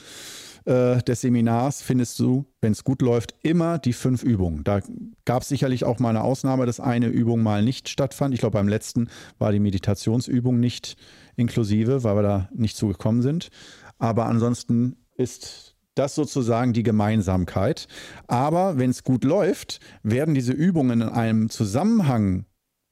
äh, 0.66 1.02
des 1.04 1.22
Seminars 1.22 1.82
findest 1.82 2.20
du, 2.20 2.46
wenn 2.62 2.72
es 2.72 2.84
gut 2.84 3.02
läuft, 3.02 3.36
immer 3.44 3.78
die 3.78 3.94
fünf 3.94 4.24
Übungen. 4.24 4.64
Da 4.64 4.82
gab 5.24 5.44
es 5.44 5.50
sicherlich 5.50 5.84
auch 5.84 6.00
mal 6.00 6.10
eine 6.10 6.24
Ausnahme, 6.24 6.66
dass 6.66 6.80
eine 6.80 7.08
Übung 7.08 7.44
mal 7.44 7.64
nicht 7.64 7.90
stattfand. 7.90 8.34
Ich 8.34 8.40
glaube, 8.40 8.58
beim 8.58 8.68
letzten 8.68 9.10
war 9.38 9.52
die 9.52 9.60
Meditationsübung 9.60 10.60
nicht 10.60 10.98
inklusive, 11.36 12.04
weil 12.04 12.16
wir 12.16 12.24
da 12.24 12.50
nicht 12.54 12.78
zugekommen 12.78 13.22
sind. 13.22 13.50
Aber 13.98 14.26
ansonsten 14.26 14.98
ist 15.16 15.76
das 15.96 16.16
sozusagen 16.16 16.74
die 16.74 16.84
Gemeinsamkeit. 16.84 17.88
Aber 18.28 18.78
wenn 18.78 18.90
es 18.90 19.04
gut 19.04 19.24
läuft, 19.24 19.80
werden 20.04 20.36
diese 20.36 20.52
Übungen 20.52 21.02
in 21.02 21.10
einem 21.10 21.50
Zusammenhang 21.50 22.46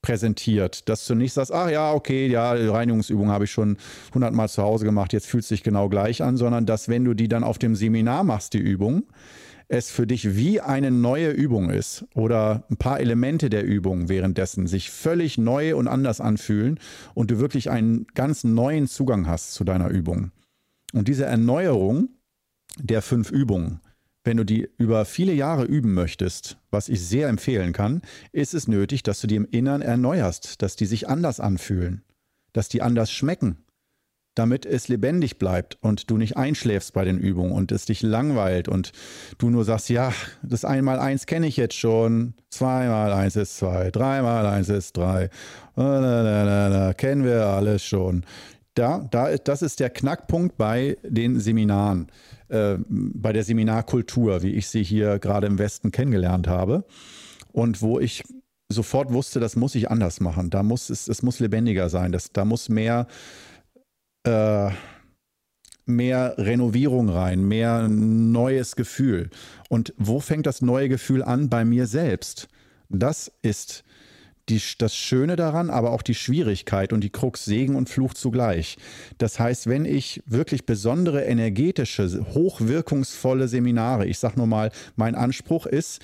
präsentiert, 0.04 0.88
dass 0.90 1.08
du 1.08 1.16
nicht 1.16 1.34
sagst, 1.34 1.52
ach 1.52 1.70
ja, 1.70 1.92
okay, 1.92 2.28
ja, 2.28 2.52
Reinigungsübung 2.52 3.30
habe 3.30 3.46
ich 3.46 3.52
schon 3.52 3.78
hundertmal 4.14 4.50
zu 4.50 4.62
Hause 4.62 4.86
gemacht, 4.86 5.14
jetzt 5.14 5.26
fühlt 5.26 5.42
es 5.42 5.50
sich 5.50 5.64
genau 5.64 5.90
gleich 5.90 6.22
an, 6.22 6.38
sondern 6.38 6.68
dass, 6.68 6.90
wenn 6.90 7.04
du 7.04 7.16
die 7.16 7.28
dann 7.28 7.44
auf 7.44 7.58
dem 7.58 7.74
Seminar 7.74 8.24
machst, 8.24 8.54
die 8.54 8.60
Übung, 8.60 9.04
es 9.70 9.90
für 9.90 10.06
dich 10.06 10.36
wie 10.36 10.62
eine 10.62 10.92
neue 10.92 11.32
Übung 11.32 11.70
ist 11.72 12.06
oder 12.14 12.66
ein 12.70 12.78
paar 12.78 13.00
Elemente 13.00 13.50
der 13.50 13.64
Übung 13.64 14.10
währenddessen 14.10 14.68
sich 14.68 14.92
völlig 14.92 15.38
neu 15.38 15.76
und 15.76 15.88
anders 15.88 16.22
anfühlen 16.22 16.80
und 17.16 17.32
du 17.32 17.40
wirklich 17.40 17.72
einen 17.72 18.06
ganz 18.14 18.44
neuen 18.44 18.88
Zugang 18.88 19.26
hast 19.26 19.54
zu 19.54 19.64
deiner 19.64 19.90
Übung. 19.90 20.32
Und 20.94 21.08
diese 21.08 21.26
Erneuerung 21.26 22.10
der 22.78 23.02
fünf 23.02 23.32
Übungen, 23.32 23.80
wenn 24.24 24.38
du 24.38 24.44
die 24.44 24.70
über 24.78 25.06
viele 25.06 25.34
Jahre 25.34 25.66
üben 25.66 25.94
möchtest, 25.94 26.58
was 26.72 26.90
ich 26.90 27.02
sehr 27.06 27.28
empfehlen 27.28 27.74
kann, 27.74 28.02
ist 28.32 28.54
es 28.54 28.68
nötig, 28.68 29.04
dass 29.04 29.22
du 29.22 29.28
die 29.28 29.36
im 29.36 29.48
Innern 29.50 29.82
erneuerst, 29.82 30.62
dass 30.62 30.76
die 30.76 30.86
sich 30.86 31.10
anders 31.10 31.40
anfühlen, 31.40 32.04
dass 32.54 32.70
die 32.70 32.82
anders 32.82 33.12
schmecken, 33.12 33.58
damit 34.36 34.66
es 34.66 34.88
lebendig 34.88 35.38
bleibt 35.38 35.78
und 35.82 36.10
du 36.10 36.18
nicht 36.18 36.38
einschläfst 36.38 36.94
bei 36.94 37.04
den 37.06 37.20
Übungen 37.20 37.52
und 37.52 37.72
es 37.72 37.86
dich 37.86 38.02
langweilt 38.02 38.68
und 38.68 38.92
du 39.38 39.50
nur 39.50 39.66
sagst, 39.66 39.90
ja, 39.90 40.14
das 40.42 40.66
einmal 40.66 41.00
eins 41.00 41.26
kenne 41.26 41.48
ich 41.48 41.58
jetzt 41.58 41.76
schon, 41.76 42.34
zweimal 42.50 43.12
eins 43.12 43.36
ist 43.36 43.58
zwei, 43.58 43.92
dreimal 43.92 44.46
eins 44.46 44.70
ist 44.70 44.96
drei, 44.98 45.30
kennen 45.76 47.26
wir 47.26 47.46
alles 47.46 47.84
schon. 47.84 48.26
Da, 48.76 49.08
da, 49.12 49.36
das 49.38 49.62
ist 49.62 49.80
der 49.80 49.90
Knackpunkt 49.90 50.58
bei 50.58 50.98
den 51.04 51.40
Seminaren. 51.40 52.08
Äh, 52.48 52.78
bei 52.88 53.34
der 53.34 53.44
Seminarkultur, 53.44 54.42
wie 54.44 54.52
ich 54.52 54.68
sie 54.68 54.84
hier 54.84 55.20
gerade 55.20 55.48
im 55.48 55.60
Westen 55.60 55.92
kennengelernt 55.92 56.48
habe. 56.48 56.86
Und 57.52 57.82
wo 57.82 58.00
ich 58.00 58.24
sofort 58.70 59.14
wusste, 59.14 59.40
das 59.40 59.56
muss 59.56 59.76
ich 59.76 59.90
anders 59.90 60.20
machen. 60.20 60.50
Da 60.50 60.64
muss 60.64 60.90
es, 60.90 61.08
es 61.08 61.22
muss 61.22 61.40
lebendiger 61.40 61.90
sein. 61.90 62.12
Das, 62.12 62.32
da 62.32 62.46
muss 62.46 62.70
mehr, 62.70 63.08
äh, 64.24 64.70
mehr 65.86 66.36
Renovierung 66.38 67.10
rein, 67.10 67.44
mehr 67.44 67.88
neues 67.88 68.76
Gefühl. 68.76 69.30
Und 69.70 69.94
wo 69.98 70.20
fängt 70.20 70.46
das 70.46 70.62
neue 70.62 70.90
Gefühl 70.90 71.24
an? 71.24 71.50
Bei 71.50 71.64
mir 71.66 71.88
selbst. 71.88 72.48
Das 72.90 73.32
ist 73.42 73.84
die, 74.50 74.62
das 74.78 74.96
Schöne 74.96 75.36
daran, 75.36 75.70
aber 75.70 75.92
auch 75.92 76.02
die 76.02 76.16
Schwierigkeit 76.16 76.92
und 76.92 77.02
die 77.02 77.10
Krux 77.10 77.46
Segen 77.46 77.76
und 77.76 77.90
Fluch 77.90 78.14
zugleich. 78.14 78.78
Das 79.18 79.40
heißt, 79.40 79.68
wenn 79.68 79.86
ich 79.86 80.22
wirklich 80.26 80.66
besondere 80.66 81.24
energetische, 81.24 82.26
hochwirkungsvolle 82.34 83.48
Seminare, 83.48 84.06
ich 84.06 84.20
sage 84.20 84.38
nur 84.38 84.48
mal, 84.48 84.72
mein 84.96 85.16
Anspruch 85.16 85.66
ist, 85.66 86.02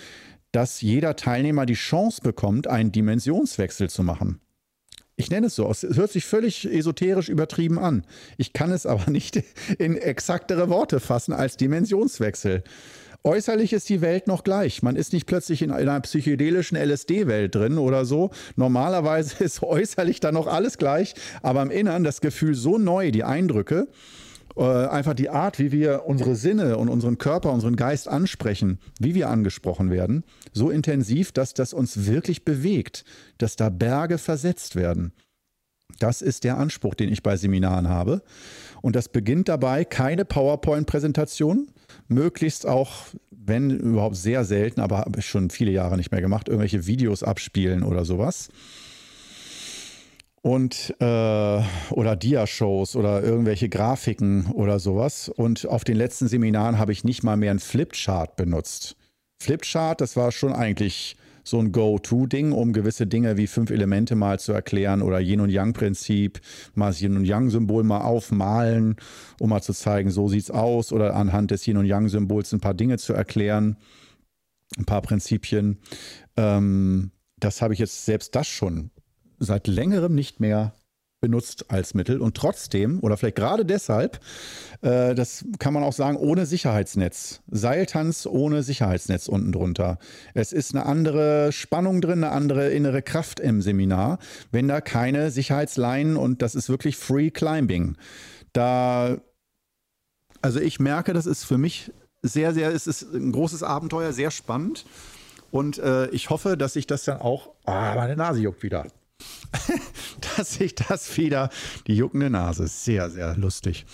dass 0.51 0.81
jeder 0.81 1.15
Teilnehmer 1.15 1.65
die 1.65 1.73
Chance 1.73 2.21
bekommt, 2.21 2.67
einen 2.67 2.91
Dimensionswechsel 2.91 3.89
zu 3.89 4.03
machen. 4.03 4.39
Ich 5.15 5.29
nenne 5.29 5.47
es 5.47 5.55
so, 5.55 5.69
es 5.69 5.83
hört 5.83 6.11
sich 6.11 6.23
völlig 6.23 6.65
esoterisch 6.65 7.27
übertrieben 7.27 7.77
an. 7.77 8.05
Ich 8.37 8.53
kann 8.53 8.71
es 8.71 8.85
aber 8.85 9.11
nicht 9.11 9.43
in 9.77 9.97
exaktere 9.97 10.69
Worte 10.69 11.01
fassen 11.01 11.33
als 11.33 11.57
Dimensionswechsel. 11.57 12.63
Äußerlich 13.23 13.73
ist 13.73 13.89
die 13.89 13.99
Welt 14.01 14.27
noch 14.27 14.45
gleich. 14.45 14.81
Man 14.81 14.95
ist 14.95 15.11
nicht 15.11 15.25
plötzlich 15.25 15.61
in 15.61 15.71
einer 15.71 15.99
psychedelischen 15.99 16.77
LSD-Welt 16.77 17.53
drin 17.53 17.77
oder 17.77 18.05
so. 18.05 18.31
Normalerweise 18.55 19.43
ist 19.43 19.61
äußerlich 19.61 20.19
dann 20.19 20.35
noch 20.35 20.47
alles 20.47 20.77
gleich, 20.77 21.15
aber 21.41 21.61
im 21.61 21.71
Innern 21.71 22.03
das 22.03 22.21
Gefühl 22.21 22.55
so 22.55 22.77
neu, 22.77 23.11
die 23.11 23.25
Eindrücke, 23.25 23.89
äh, 24.55 24.63
einfach 24.63 25.13
die 25.15 25.29
Art, 25.29 25.59
wie 25.59 25.73
wir 25.73 26.05
unsere 26.05 26.35
Sinne 26.35 26.77
und 26.77 26.87
unseren 26.87 27.17
Körper, 27.17 27.51
unseren 27.51 27.75
Geist 27.75 28.07
ansprechen, 28.07 28.79
wie 28.99 29.15
wir 29.15 29.29
angesprochen 29.29 29.91
werden, 29.91 30.23
so 30.53 30.69
intensiv, 30.69 31.33
dass 31.33 31.53
das 31.53 31.73
uns 31.73 32.05
wirklich 32.05 32.45
bewegt, 32.45 33.03
dass 33.37 33.57
da 33.57 33.69
Berge 33.69 34.17
versetzt 34.17 34.77
werden. 34.77 35.11
Das 35.99 36.21
ist 36.21 36.45
der 36.45 36.57
Anspruch, 36.57 36.95
den 36.95 37.11
ich 37.11 37.23
bei 37.23 37.35
Seminaren 37.35 37.89
habe. 37.89 38.21
Und 38.81 38.95
das 38.95 39.09
beginnt 39.09 39.49
dabei 39.49 39.83
keine 39.83 40.23
PowerPoint-Präsentation, 40.23 41.67
möglichst 42.09 42.67
auch, 42.67 42.91
wenn 43.31 43.69
überhaupt 43.71 44.15
sehr 44.15 44.43
selten, 44.43 44.81
aber 44.81 44.99
habe 44.99 45.19
ich 45.19 45.25
schon 45.25 45.49
viele 45.49 45.71
Jahre 45.71 45.97
nicht 45.97 46.11
mehr 46.11 46.21
gemacht, 46.21 46.49
irgendwelche 46.49 46.85
Videos 46.85 47.23
abspielen 47.23 47.83
oder 47.83 48.05
sowas. 48.05 48.49
Und 50.41 50.95
äh, 50.99 51.03
oder 51.03 52.15
Dia-Shows 52.15 52.95
oder 52.95 53.21
irgendwelche 53.21 53.67
Grafiken 53.67 54.47
oder 54.51 54.79
sowas. 54.79 55.27
Und 55.29 55.67
auf 55.67 55.83
den 55.83 55.97
letzten 55.97 56.27
Seminaren 56.27 56.77
habe 56.77 56.93
ich 56.93 57.03
nicht 57.03 57.23
mal 57.23 57.35
mehr 57.35 57.51
einen 57.51 57.59
Flipchart 57.59 58.37
benutzt. 58.37 58.95
Flipchart, 59.41 60.01
das 60.01 60.15
war 60.15 60.31
schon 60.31 60.53
eigentlich 60.53 61.17
so 61.43 61.59
ein 61.59 61.71
Go-To-Ding, 61.71 62.51
um 62.51 62.73
gewisse 62.73 63.07
Dinge 63.07 63.37
wie 63.37 63.47
fünf 63.47 63.71
Elemente 63.71 64.15
mal 64.15 64.39
zu 64.39 64.51
erklären 64.51 65.01
oder 65.01 65.19
Yin- 65.19 65.41
und 65.41 65.49
Yang-Prinzip, 65.49 66.39
mal 66.75 66.87
das 66.87 67.01
Yin- 67.01 67.17
und 67.17 67.25
Yang-Symbol 67.25 67.83
mal 67.83 68.01
aufmalen, 68.01 68.95
um 69.39 69.49
mal 69.49 69.61
zu 69.61 69.73
zeigen, 69.73 70.11
so 70.11 70.27
sieht 70.27 70.43
es 70.43 70.51
aus 70.51 70.91
oder 70.91 71.15
anhand 71.15 71.51
des 71.51 71.67
Yin- 71.67 71.77
und 71.77 71.85
Yang-Symbols 71.85 72.53
ein 72.53 72.59
paar 72.59 72.73
Dinge 72.73 72.97
zu 72.97 73.13
erklären, 73.13 73.77
ein 74.77 74.85
paar 74.85 75.01
Prinzipien. 75.01 75.79
Ähm, 76.37 77.11
das 77.37 77.61
habe 77.61 77.73
ich 77.73 77.79
jetzt 77.79 78.05
selbst 78.05 78.35
das 78.35 78.47
schon 78.47 78.91
seit 79.39 79.67
längerem 79.67 80.13
nicht 80.13 80.39
mehr 80.39 80.73
benutzt 81.21 81.65
als 81.69 81.93
Mittel 81.93 82.21
und 82.21 82.35
trotzdem 82.35 82.99
oder 83.01 83.17
vielleicht 83.17 83.35
gerade 83.35 83.65
deshalb, 83.65 84.19
äh, 84.81 85.13
das 85.15 85.45
kann 85.59 85.73
man 85.73 85.83
auch 85.83 85.93
sagen, 85.93 86.17
ohne 86.17 86.45
Sicherheitsnetz. 86.45 87.41
Seiltanz 87.49 88.25
ohne 88.25 88.63
Sicherheitsnetz 88.63 89.27
unten 89.27 89.51
drunter. 89.51 89.99
Es 90.33 90.53
ist 90.53 90.73
eine 90.73 90.85
andere 90.85 91.51
Spannung 91.51 92.01
drin, 92.01 92.23
eine 92.23 92.31
andere 92.31 92.69
innere 92.69 93.01
Kraft 93.01 93.39
im 93.39 93.61
Seminar, 93.61 94.19
wenn 94.51 94.67
da 94.67 94.81
keine 94.81 95.31
Sicherheitsleinen 95.31 96.15
und 96.15 96.41
das 96.41 96.55
ist 96.55 96.69
wirklich 96.69 96.95
Free 96.95 97.31
Climbing. 97.31 97.97
Da, 98.53 99.17
also 100.41 100.59
ich 100.59 100.79
merke, 100.79 101.13
das 101.13 101.25
ist 101.25 101.43
für 101.43 101.57
mich 101.57 101.91
sehr, 102.21 102.53
sehr, 102.53 102.73
es 102.73 102.87
ist 102.87 103.13
ein 103.13 103.31
großes 103.31 103.63
Abenteuer, 103.63 104.13
sehr 104.13 104.31
spannend 104.31 104.85
und 105.51 105.79
äh, 105.79 106.07
ich 106.09 106.29
hoffe, 106.29 106.57
dass 106.57 106.75
ich 106.75 106.87
das 106.87 107.03
dann 107.03 107.19
auch, 107.19 107.51
ah, 107.65 107.95
meine 107.95 108.15
Nase 108.15 108.39
juckt 108.39 108.63
wieder 108.63 108.85
dass 110.37 110.53
sich 110.53 110.75
das 110.75 111.17
wieder, 111.17 111.49
die 111.87 111.95
juckende 111.95 112.29
Nase, 112.29 112.67
sehr, 112.67 113.09
sehr 113.09 113.35
lustig, 113.37 113.85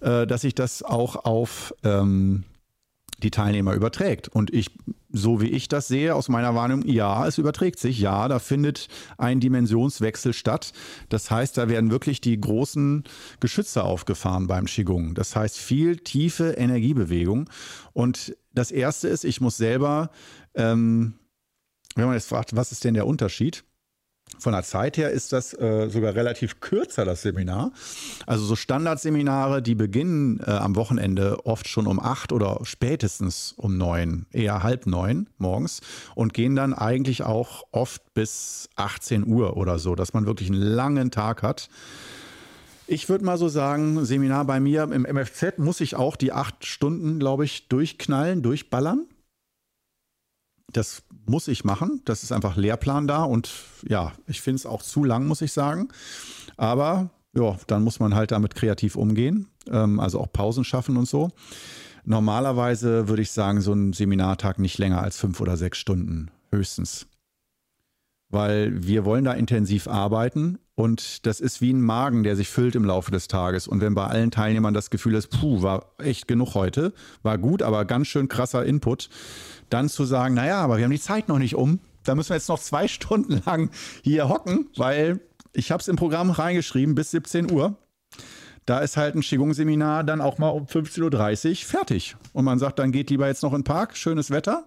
äh, 0.00 0.26
dass 0.26 0.42
sich 0.42 0.54
das 0.54 0.82
auch 0.82 1.24
auf 1.24 1.74
ähm, 1.82 2.44
die 3.22 3.30
Teilnehmer 3.30 3.74
überträgt. 3.74 4.28
Und 4.28 4.52
ich, 4.52 4.70
so 5.10 5.40
wie 5.40 5.48
ich 5.48 5.68
das 5.68 5.88
sehe 5.88 6.14
aus 6.14 6.28
meiner 6.28 6.54
Wahrnehmung, 6.54 6.86
ja, 6.86 7.26
es 7.26 7.38
überträgt 7.38 7.78
sich. 7.78 7.98
Ja, 7.98 8.28
da 8.28 8.38
findet 8.38 8.88
ein 9.16 9.40
Dimensionswechsel 9.40 10.32
statt. 10.32 10.72
Das 11.08 11.30
heißt, 11.30 11.56
da 11.56 11.68
werden 11.68 11.90
wirklich 11.90 12.20
die 12.20 12.40
großen 12.40 13.04
Geschütze 13.40 13.82
aufgefahren 13.82 14.46
beim 14.46 14.66
Qigong. 14.66 15.14
Das 15.14 15.34
heißt, 15.34 15.58
viel 15.58 15.96
tiefe 15.96 16.52
Energiebewegung. 16.52 17.50
Und 17.92 18.36
das 18.54 18.70
Erste 18.70 19.08
ist, 19.08 19.24
ich 19.24 19.40
muss 19.40 19.56
selber, 19.56 20.10
ähm, 20.54 21.14
wenn 21.96 22.06
man 22.06 22.14
jetzt 22.14 22.28
fragt, 22.28 22.54
was 22.54 22.70
ist 22.70 22.84
denn 22.84 22.94
der 22.94 23.06
Unterschied? 23.06 23.64
Von 24.38 24.52
der 24.52 24.62
Zeit 24.62 24.96
her 24.96 25.10
ist 25.10 25.32
das 25.32 25.52
äh, 25.54 25.88
sogar 25.88 26.14
relativ 26.14 26.60
kürzer, 26.60 27.04
das 27.04 27.22
Seminar. 27.22 27.72
Also 28.26 28.44
so 28.44 28.56
Standardseminare, 28.56 29.62
die 29.62 29.74
beginnen 29.74 30.40
äh, 30.46 30.50
am 30.50 30.76
Wochenende 30.76 31.44
oft 31.44 31.66
schon 31.68 31.86
um 31.86 31.98
acht 31.98 32.32
oder 32.32 32.60
spätestens 32.62 33.52
um 33.56 33.76
neun, 33.76 34.26
eher 34.32 34.62
halb 34.62 34.86
neun 34.86 35.28
morgens 35.38 35.80
und 36.14 36.34
gehen 36.34 36.54
dann 36.54 36.72
eigentlich 36.72 37.22
auch 37.24 37.64
oft 37.72 38.14
bis 38.14 38.68
18 38.76 39.26
Uhr 39.26 39.56
oder 39.56 39.78
so, 39.78 39.94
dass 39.94 40.14
man 40.14 40.26
wirklich 40.26 40.50
einen 40.50 40.60
langen 40.60 41.10
Tag 41.10 41.42
hat. 41.42 41.68
Ich 42.86 43.08
würde 43.08 43.24
mal 43.24 43.36
so 43.36 43.48
sagen, 43.48 44.04
Seminar 44.04 44.44
bei 44.44 44.60
mir 44.60 44.84
im 44.84 45.02
MFZ 45.02 45.58
muss 45.58 45.80
ich 45.80 45.94
auch 45.94 46.16
die 46.16 46.32
acht 46.32 46.64
Stunden, 46.64 47.18
glaube 47.18 47.44
ich, 47.44 47.68
durchknallen, 47.68 48.40
durchballern. 48.42 49.06
Das 50.72 51.02
muss 51.26 51.48
ich 51.48 51.64
machen. 51.64 52.02
Das 52.04 52.22
ist 52.22 52.32
einfach 52.32 52.56
Lehrplan 52.56 53.06
da 53.06 53.22
und 53.24 53.50
ja, 53.86 54.12
ich 54.26 54.40
finde 54.40 54.56
es 54.56 54.66
auch 54.66 54.82
zu 54.82 55.04
lang, 55.04 55.26
muss 55.26 55.42
ich 55.42 55.52
sagen. 55.52 55.88
Aber 56.56 57.10
ja, 57.34 57.56
dann 57.66 57.84
muss 57.84 58.00
man 58.00 58.14
halt 58.14 58.32
damit 58.32 58.54
kreativ 58.54 58.96
umgehen, 58.96 59.48
ähm, 59.70 60.00
also 60.00 60.20
auch 60.20 60.32
Pausen 60.32 60.64
schaffen 60.64 60.96
und 60.96 61.08
so. 61.08 61.30
Normalerweise 62.04 63.08
würde 63.08 63.22
ich 63.22 63.32
sagen, 63.32 63.60
so 63.60 63.72
ein 63.72 63.92
Seminartag 63.92 64.58
nicht 64.58 64.78
länger 64.78 65.02
als 65.02 65.18
fünf 65.18 65.40
oder 65.40 65.56
sechs 65.56 65.78
Stunden 65.78 66.30
höchstens. 66.50 67.06
Weil 68.30 68.86
wir 68.86 69.04
wollen 69.04 69.24
da 69.24 69.32
intensiv 69.32 69.88
arbeiten 69.88 70.58
und 70.78 71.26
das 71.26 71.40
ist 71.40 71.60
wie 71.60 71.72
ein 71.72 71.80
Magen, 71.80 72.22
der 72.22 72.36
sich 72.36 72.48
füllt 72.48 72.76
im 72.76 72.84
Laufe 72.84 73.10
des 73.10 73.26
Tages. 73.26 73.66
Und 73.66 73.80
wenn 73.80 73.96
bei 73.96 74.06
allen 74.06 74.30
Teilnehmern 74.30 74.74
das 74.74 74.90
Gefühl 74.90 75.16
ist, 75.16 75.26
puh, 75.26 75.60
war 75.60 75.86
echt 75.98 76.28
genug 76.28 76.54
heute, 76.54 76.92
war 77.24 77.36
gut, 77.36 77.64
aber 77.64 77.84
ganz 77.84 78.06
schön 78.06 78.28
krasser 78.28 78.64
Input, 78.64 79.10
dann 79.70 79.88
zu 79.88 80.04
sagen, 80.04 80.36
naja, 80.36 80.60
aber 80.60 80.76
wir 80.76 80.84
haben 80.84 80.92
die 80.92 81.00
Zeit 81.00 81.26
noch 81.26 81.40
nicht 81.40 81.56
um. 81.56 81.80
Da 82.04 82.14
müssen 82.14 82.28
wir 82.28 82.36
jetzt 82.36 82.48
noch 82.48 82.60
zwei 82.60 82.86
Stunden 82.88 83.42
lang 83.44 83.70
hier 84.04 84.28
hocken, 84.28 84.68
weil 84.76 85.18
ich 85.52 85.72
habe 85.72 85.80
es 85.80 85.88
im 85.88 85.96
Programm 85.96 86.30
reingeschrieben 86.30 86.94
bis 86.94 87.10
17 87.10 87.50
Uhr. 87.50 87.74
Da 88.64 88.78
ist 88.78 88.96
halt 88.96 89.16
ein 89.16 89.22
Qigong-Seminar 89.22 90.04
dann 90.04 90.20
auch 90.20 90.38
mal 90.38 90.50
um 90.50 90.66
15.30 90.66 91.50
Uhr 91.50 91.56
fertig. 91.56 92.14
Und 92.32 92.44
man 92.44 92.60
sagt, 92.60 92.78
dann 92.78 92.92
geht 92.92 93.10
lieber 93.10 93.26
jetzt 93.26 93.42
noch 93.42 93.52
in 93.52 93.62
den 93.62 93.64
Park, 93.64 93.96
schönes 93.96 94.30
Wetter 94.30 94.64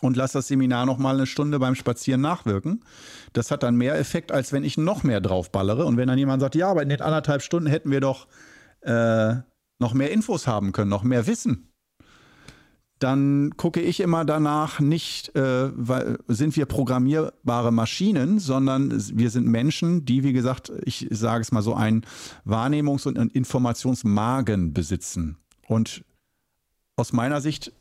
und 0.00 0.16
lass 0.16 0.32
das 0.32 0.48
Seminar 0.48 0.86
noch 0.86 0.98
mal 0.98 1.14
eine 1.14 1.26
Stunde 1.26 1.58
beim 1.58 1.74
Spazieren 1.74 2.20
nachwirken. 2.20 2.84
Das 3.32 3.50
hat 3.50 3.62
dann 3.62 3.76
mehr 3.76 3.98
Effekt, 3.98 4.32
als 4.32 4.52
wenn 4.52 4.64
ich 4.64 4.78
noch 4.78 5.02
mehr 5.02 5.20
draufballere. 5.20 5.84
Und 5.84 5.96
wenn 5.96 6.08
dann 6.08 6.18
jemand 6.18 6.40
sagt, 6.40 6.54
ja, 6.54 6.68
aber 6.68 6.82
in 6.82 6.88
den 6.88 7.00
anderthalb 7.00 7.42
Stunden 7.42 7.68
hätten 7.68 7.90
wir 7.90 8.00
doch 8.00 8.26
äh, 8.80 9.34
noch 9.78 9.94
mehr 9.94 10.10
Infos 10.10 10.46
haben 10.46 10.72
können, 10.72 10.90
noch 10.90 11.02
mehr 11.04 11.26
Wissen 11.26 11.68
dann 12.98 13.56
gucke 13.56 13.80
ich 13.80 14.00
immer 14.00 14.24
danach 14.24 14.80
nicht, 14.80 15.34
äh, 15.36 15.70
weil, 15.74 16.18
sind 16.26 16.56
wir 16.56 16.66
programmierbare 16.66 17.72
Maschinen, 17.72 18.38
sondern 18.38 18.90
wir 19.16 19.30
sind 19.30 19.46
Menschen, 19.46 20.04
die, 20.04 20.24
wie 20.24 20.32
gesagt, 20.32 20.72
ich 20.84 21.06
sage 21.10 21.42
es 21.42 21.52
mal 21.52 21.62
so, 21.62 21.74
einen 21.74 22.04
Wahrnehmungs- 22.44 23.06
und 23.06 23.32
Informationsmagen 23.32 24.72
besitzen. 24.72 25.36
Und 25.66 26.04
aus 26.96 27.12
meiner 27.12 27.40
Sicht 27.40 27.72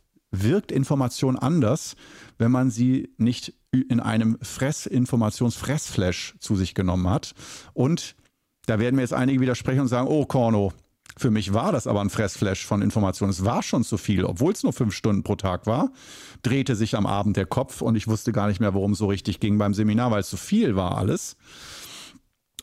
wirkt 0.43 0.71
Information 0.71 1.37
anders, 1.37 1.95
wenn 2.37 2.51
man 2.51 2.69
sie 2.69 3.09
nicht 3.17 3.53
in 3.71 3.99
einem 3.99 4.37
Fress 4.41 4.85
Informationsfressflash 4.85 6.35
zu 6.39 6.55
sich 6.55 6.73
genommen 6.73 7.09
hat. 7.09 7.33
Und 7.73 8.15
da 8.65 8.79
werden 8.79 8.95
mir 8.95 9.01
jetzt 9.01 9.13
einige 9.13 9.39
widersprechen 9.39 9.81
und 9.81 9.87
sagen, 9.87 10.07
oh 10.07 10.25
Korno, 10.25 10.73
für 11.17 11.31
mich 11.31 11.53
war 11.53 11.71
das 11.71 11.87
aber 11.87 12.01
ein 12.01 12.11
Fressflash 12.11 12.65
von 12.65 12.81
Informationen. 12.81 13.31
Es 13.31 13.43
war 13.43 13.63
schon 13.63 13.83
zu 13.83 13.97
viel, 13.97 14.23
obwohl 14.23 14.53
es 14.53 14.63
nur 14.63 14.73
fünf 14.73 14.93
Stunden 14.93 15.23
pro 15.23 15.35
Tag 15.35 15.65
war. 15.65 15.91
Drehte 16.43 16.75
sich 16.75 16.95
am 16.95 17.07
Abend 17.07 17.37
der 17.37 17.47
Kopf 17.47 17.81
und 17.81 17.95
ich 17.95 18.07
wusste 18.07 18.31
gar 18.31 18.47
nicht 18.47 18.59
mehr, 18.59 18.75
worum 18.75 18.91
es 18.91 18.99
so 18.99 19.07
richtig 19.07 19.39
ging 19.39 19.57
beim 19.57 19.73
Seminar, 19.73 20.11
weil 20.11 20.19
es 20.19 20.29
zu 20.29 20.37
viel 20.37 20.75
war 20.75 20.97
alles. 20.97 21.35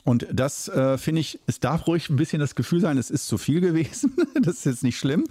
Und 0.04 0.26
das 0.30 0.68
äh, 0.68 0.98
finde 0.98 1.22
ich, 1.22 1.40
es 1.46 1.60
darf 1.60 1.86
ruhig 1.86 2.10
ein 2.10 2.16
bisschen 2.16 2.38
das 2.38 2.54
Gefühl 2.54 2.80
sein, 2.80 2.98
es 2.98 3.10
ist 3.10 3.26
zu 3.26 3.38
viel 3.38 3.62
gewesen. 3.62 4.14
das 4.42 4.56
ist 4.56 4.64
jetzt 4.66 4.82
nicht 4.82 4.98
schlimm. 4.98 5.24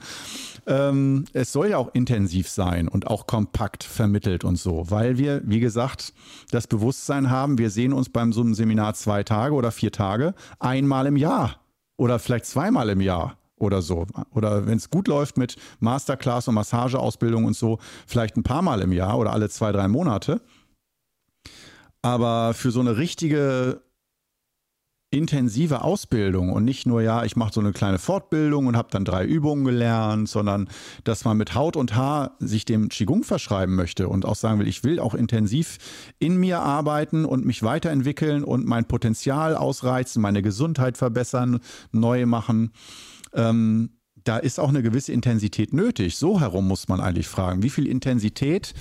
Ähm, 0.66 1.26
es 1.34 1.52
soll 1.52 1.70
ja 1.70 1.78
auch 1.78 1.94
intensiv 1.94 2.50
sein 2.50 2.88
und 2.88 3.06
auch 3.08 3.28
kompakt 3.28 3.84
vermittelt 3.84 4.44
und 4.44 4.56
so, 4.58 4.90
weil 4.90 5.18
wir, 5.20 5.42
wie 5.46 5.60
gesagt, 5.60 6.14
das 6.50 6.66
Bewusstsein 6.66 7.30
haben, 7.30 7.60
wir 7.60 7.70
sehen 7.70 7.94
uns 7.94 8.10
beim 8.10 8.34
so 8.34 8.42
einem 8.42 8.56
Seminar 8.56 8.96
zwei 8.96 9.24
Tage 9.24 9.54
oder 9.54 9.72
vier 9.72 9.92
Tage 9.92 10.34
einmal 10.60 11.06
im 11.06 11.18
Jahr 11.18 11.60
oder 11.98 12.18
vielleicht 12.18 12.46
zweimal 12.46 12.90
im 12.90 13.02
Jahr 13.02 13.38
oder 13.58 13.84
so. 13.84 14.08
Oder 14.32 14.66
wenn 14.66 14.78
es 14.78 14.90
gut 14.90 15.08
läuft 15.08 15.38
mit 15.38 15.56
Masterclass 15.82 16.48
und 16.48 16.56
Massageausbildung 16.56 17.46
und 17.46 17.56
so, 17.56 17.78
vielleicht 18.08 18.38
ein 18.38 18.44
paar 18.44 18.64
Mal 18.64 18.82
im 18.82 18.92
Jahr 18.92 19.20
oder 19.20 19.34
alle 19.34 19.50
zwei, 19.50 19.72
drei 19.72 19.88
Monate. 19.88 20.42
Aber 22.02 22.54
für 22.54 22.72
so 22.72 22.80
eine 22.80 22.98
richtige 22.98 23.82
intensive 25.14 25.84
Ausbildung 25.84 26.52
und 26.52 26.66
nicht 26.66 26.86
nur, 26.86 27.02
ja, 27.02 27.24
ich 27.24 27.36
mache 27.36 27.54
so 27.54 27.62
eine 27.62 27.72
kleine 27.72 28.00
Fortbildung 28.00 28.66
und 28.68 28.76
habe 28.76 28.90
dann 28.92 29.06
drei 29.06 29.26
Übungen 29.26 29.64
gelernt, 29.64 30.28
sondern 30.28 30.68
dass 31.04 31.24
man 31.24 31.38
mit 31.38 31.54
Haut 31.54 31.78
und 31.78 31.96
Haar 31.96 32.36
sich 32.40 32.66
dem 32.66 32.90
Qigong 32.90 33.24
verschreiben 33.24 33.76
möchte 33.76 34.08
und 34.08 34.26
auch 34.26 34.36
sagen 34.36 34.60
will, 34.60 34.68
ich 34.68 34.84
will 34.84 35.00
auch 35.00 35.14
intensiv 35.14 35.78
in 36.18 36.38
mir 36.38 36.60
arbeiten 36.62 37.26
und 37.26 37.46
mich 37.46 37.62
weiterentwickeln 37.62 38.44
und 38.44 38.66
mein 38.66 38.86
Potenzial 38.86 39.56
ausreizen, 39.56 40.22
meine 40.22 40.42
Gesundheit 40.42 40.98
verbessern, 40.98 41.60
neu 41.92 42.26
machen. 42.26 42.72
Ähm, 43.34 43.92
da 44.24 44.38
ist 44.38 44.60
auch 44.60 44.70
eine 44.70 44.82
gewisse 44.82 45.12
Intensität 45.12 45.74
nötig. 45.74 46.18
So 46.18 46.40
herum 46.40 46.68
muss 46.68 46.88
man 46.88 47.02
eigentlich 47.02 47.28
fragen, 47.28 47.62
wie 47.62 47.70
viel 47.70 47.88
Intensität 47.88 48.74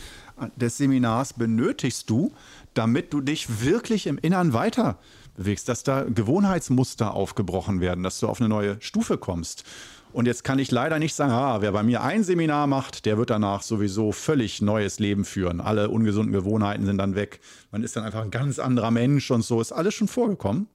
des 0.57 0.79
Seminars 0.79 1.35
benötigst 1.35 2.09
du, 2.09 2.33
damit 2.75 3.13
du 3.13 3.21
dich 3.21 3.63
wirklich 3.63 4.07
im 4.07 4.19
Innern 4.19 4.53
weiter 4.53 4.99
bewegst, 5.35 5.69
dass 5.69 5.83
da 5.83 6.03
Gewohnheitsmuster 6.03 7.15
aufgebrochen 7.15 7.81
werden, 7.81 8.03
dass 8.03 8.21
du 8.21 8.29
auf 8.29 8.41
eine 8.41 8.49
neue 8.49 8.77
Stufe 8.81 9.19
kommst. 9.19 9.65
Und 10.13 10.27
jetzt 10.27 10.45
kann 10.45 10.59
ich 10.59 10.71
leider 10.71 10.99
nicht 10.99 11.15
sagen, 11.15 11.33
ah, 11.33 11.63
wer 11.63 11.73
bei 11.73 11.83
mir 11.83 12.03
ein 12.03 12.23
Seminar 12.23 12.67
macht, 12.67 13.07
der 13.07 13.17
wird 13.17 13.31
danach 13.31 13.63
sowieso 13.63 14.13
völlig 14.13 14.61
neues 14.61 14.99
Leben 14.99 15.25
führen. 15.25 15.61
Alle 15.61 15.89
ungesunden 15.89 16.33
Gewohnheiten 16.33 16.85
sind 16.85 16.99
dann 16.99 17.15
weg. 17.15 17.41
Man 17.71 17.83
ist 17.83 17.97
dann 17.97 18.05
einfach 18.05 18.21
ein 18.21 18.31
ganz 18.31 18.59
anderer 18.59 18.91
Mensch 18.91 19.31
und 19.31 19.43
so. 19.43 19.61
Ist 19.61 19.73
alles 19.73 19.95
schon 19.95 20.09
vorgekommen. 20.09 20.69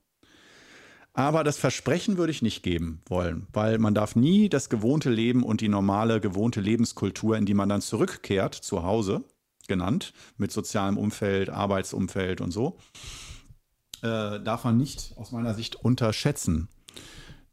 Aber 1.13 1.43
das 1.43 1.57
Versprechen 1.57 2.17
würde 2.17 2.31
ich 2.31 2.43
nicht 2.43 2.61
geben 2.61 3.01
wollen, 3.07 3.47
weil 3.51 3.79
man 3.79 3.95
darf 3.95 4.15
nie 4.15 4.49
das 4.49 4.69
gewohnte 4.69 5.09
Leben 5.09 5.41
und 5.41 5.61
die 5.61 5.67
normale 5.67 6.19
gewohnte 6.19 6.61
Lebenskultur, 6.61 7.35
in 7.35 7.47
die 7.47 7.55
man 7.55 7.69
dann 7.69 7.81
zurückkehrt, 7.81 8.53
zu 8.53 8.83
Hause 8.83 9.23
genannt, 9.67 10.13
mit 10.37 10.51
sozialem 10.51 10.95
Umfeld, 10.95 11.49
Arbeitsumfeld 11.49 12.39
und 12.39 12.51
so, 12.51 12.77
äh, 14.01 14.39
darf 14.39 14.63
man 14.63 14.77
nicht 14.77 15.13
aus 15.17 15.31
meiner 15.31 15.53
Sicht 15.53 15.75
unterschätzen. 15.75 16.67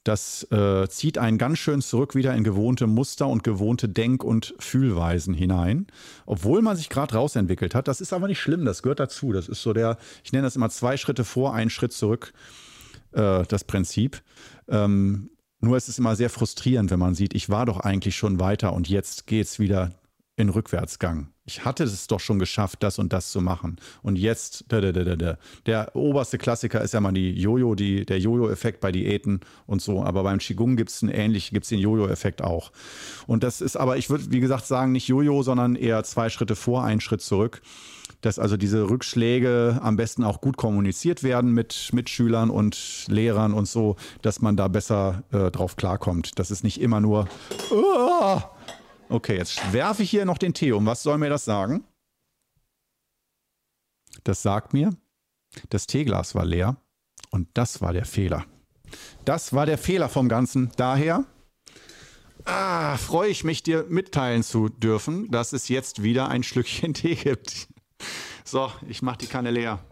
Das 0.05 0.47
äh, 0.53 0.87
zieht 0.89 1.17
einen 1.17 1.39
ganz 1.39 1.59
schön 1.59 1.81
zurück 1.81 2.15
wieder 2.15 2.35
in 2.35 2.45
gewohnte 2.45 2.87
Muster 2.87 3.27
und 3.27 3.43
gewohnte 3.43 3.89
Denk- 3.89 4.23
und 4.23 4.55
Fühlweisen 4.59 5.33
hinein, 5.33 5.87
obwohl 6.27 6.61
man 6.61 6.77
sich 6.77 6.91
gerade 6.91 7.15
rausentwickelt 7.15 7.75
hat. 7.75 7.89
Das 7.89 8.03
ist 8.03 8.13
aber 8.13 8.29
nicht 8.29 8.39
schlimm, 8.39 8.67
das 8.67 8.83
gehört 8.83 9.01
dazu. 9.01 9.33
Das 9.33 9.49
ist 9.49 9.63
so 9.63 9.73
der, 9.73 9.97
ich 10.23 10.33
nenne 10.33 10.45
das 10.45 10.57
immer 10.57 10.69
zwei 10.69 10.99
Schritte 10.99 11.25
vor, 11.25 11.55
einen 11.55 11.71
Schritt 11.71 11.95
zurück, 11.95 12.35
äh, 13.13 13.45
das 13.49 13.65
Prinzip. 13.65 14.23
Ähm, 14.69 15.31
nur 15.61 15.79
ist 15.79 15.89
es 15.89 15.99
immer 15.99 16.17
sehr 16.17 16.29
frustrierend, 16.29 16.91
wenn 16.91 16.99
man 16.99 17.15
sieht, 17.15 17.35
ich 17.35 17.49
war 17.49 17.65
doch 17.65 17.81
eigentlich 17.81 18.15
schon 18.15 18.39
weiter 18.39 18.75
und 18.75 18.91
jetzt 18.91 19.27
geht 19.27 19.47
es 19.47 19.59
wieder 19.59 19.93
in 20.37 20.51
Rückwärtsgang. 20.51 21.34
Ich 21.47 21.65
hatte 21.65 21.85
es 21.85 22.07
doch 22.07 22.21
schon 22.21 22.39
geschafft, 22.39 22.83
das 22.83 22.99
und 22.99 23.13
das 23.13 23.31
zu 23.31 23.43
machen. 23.43 23.77
Und 24.03 24.17
jetzt, 24.17 24.65
da, 24.69 24.81
da, 24.81 24.93
da, 24.93 25.15
da. 25.15 25.39
der 25.67 25.95
oberste 25.95 26.39
Klassiker 26.39 26.81
ist 26.81 26.95
ja 26.95 27.01
mal 27.01 27.13
die 27.13 27.33
Jojo, 27.33 27.75
die, 27.75 28.07
der 28.07 28.19
Jojo-Effekt 28.19 28.81
bei 28.81 28.91
Diäten 28.91 29.41
und 29.67 29.83
so. 29.83 30.03
Aber 30.03 30.23
beim 30.23 30.39
Qigong 30.39 30.77
gibt 30.77 30.89
es 30.89 31.03
einen 31.03 31.13
ähnlich, 31.13 31.51
gibt 31.51 31.65
es 31.65 31.69
den 31.69 31.81
Jojo-Effekt 31.81 32.41
auch. 32.41 32.73
Und 33.27 33.43
das 33.43 33.61
ist 33.61 33.77
aber, 33.77 33.99
ich 33.99 34.09
würde, 34.09 34.25
wie 34.31 34.41
gesagt, 34.41 34.65
sagen, 34.65 34.93
nicht 34.93 35.07
Jojo, 35.07 35.43
sondern 35.43 35.77
eher 35.77 36.03
zwei 36.05 36.31
Schritte 36.31 36.57
vor, 36.57 36.83
einen 36.83 37.03
Schritt 37.03 37.21
zurück. 37.21 37.61
Dass 38.23 38.39
also 38.39 38.57
diese 38.57 38.89
Rückschläge 38.89 39.81
am 39.83 39.97
besten 39.97 40.25
auch 40.25 40.41
gut 40.41 40.57
kommuniziert 40.57 41.23
werden 41.23 41.53
mit 41.53 41.91
Mitschülern 41.93 42.49
und 42.49 43.05
Lehrern 43.09 43.53
und 43.53 43.69
so, 43.69 43.97
dass 44.23 44.41
man 44.41 44.57
da 44.57 44.69
besser 44.69 45.25
äh, 45.31 45.51
drauf 45.51 45.77
klarkommt. 45.77 46.39
Das 46.39 46.51
ist 46.51 46.65
nicht 46.65 46.81
immer 46.81 47.01
nur, 47.01 47.29
oh, 47.71 48.41
Okay, 49.09 49.37
jetzt 49.37 49.73
werfe 49.73 50.03
ich 50.03 50.11
hier 50.11 50.25
noch 50.25 50.39
den 50.39 50.55
Tee 50.55 50.73
um. 50.73 50.87
Was 50.87 51.03
soll 51.03 51.19
mir 51.19 51.31
das 51.31 51.45
sagen? 51.45 51.85
Das 54.25 54.43
sagt 54.43 54.73
mir, 54.73 54.91
Das 55.71 55.87
Teeglas 55.87 56.35
war 56.35 56.45
leer 56.45 56.77
und 57.31 57.49
das 57.55 57.81
war 57.81 57.93
der 57.93 58.05
Fehler. 58.05 58.45
Das 59.25 59.53
war 59.53 59.67
der 59.67 59.79
Fehler 59.79 60.09
vom 60.09 60.29
Ganzen. 60.29 60.73
Daher 60.77 61.25
ah, 62.45 62.97
freue 62.97 63.31
ich 63.31 63.45
mich, 63.45 63.63
dir 63.63 63.85
mitteilen 63.89 64.43
zu 64.43 64.69
dürfen, 64.69 65.31
dass 65.31 65.53
es 65.53 65.69
jetzt 65.69 66.03
wieder 66.03 66.29
ein 66.29 66.43
Schlückchen 66.43 66.95
Tee 66.95 67.15
gibt. 67.15 67.69
So, 68.45 68.71
ich 68.89 69.03
mache 69.03 69.19
die 69.19 69.27
Kanne 69.27 69.51
leer. 69.51 69.85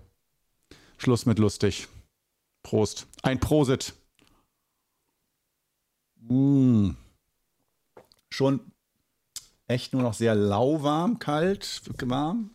Schluss 0.98 1.26
mit 1.26 1.38
lustig. 1.38 1.88
Prost. 2.62 3.06
Ein 3.22 3.40
Prosit. 3.40 3.94
Mmh. 6.20 6.94
Schon 8.30 8.71
echt 9.72 9.94
nur 9.94 10.02
noch 10.02 10.14
sehr 10.14 10.34
lauwarm, 10.34 11.18
kalt, 11.18 11.82
warm. 12.04 12.50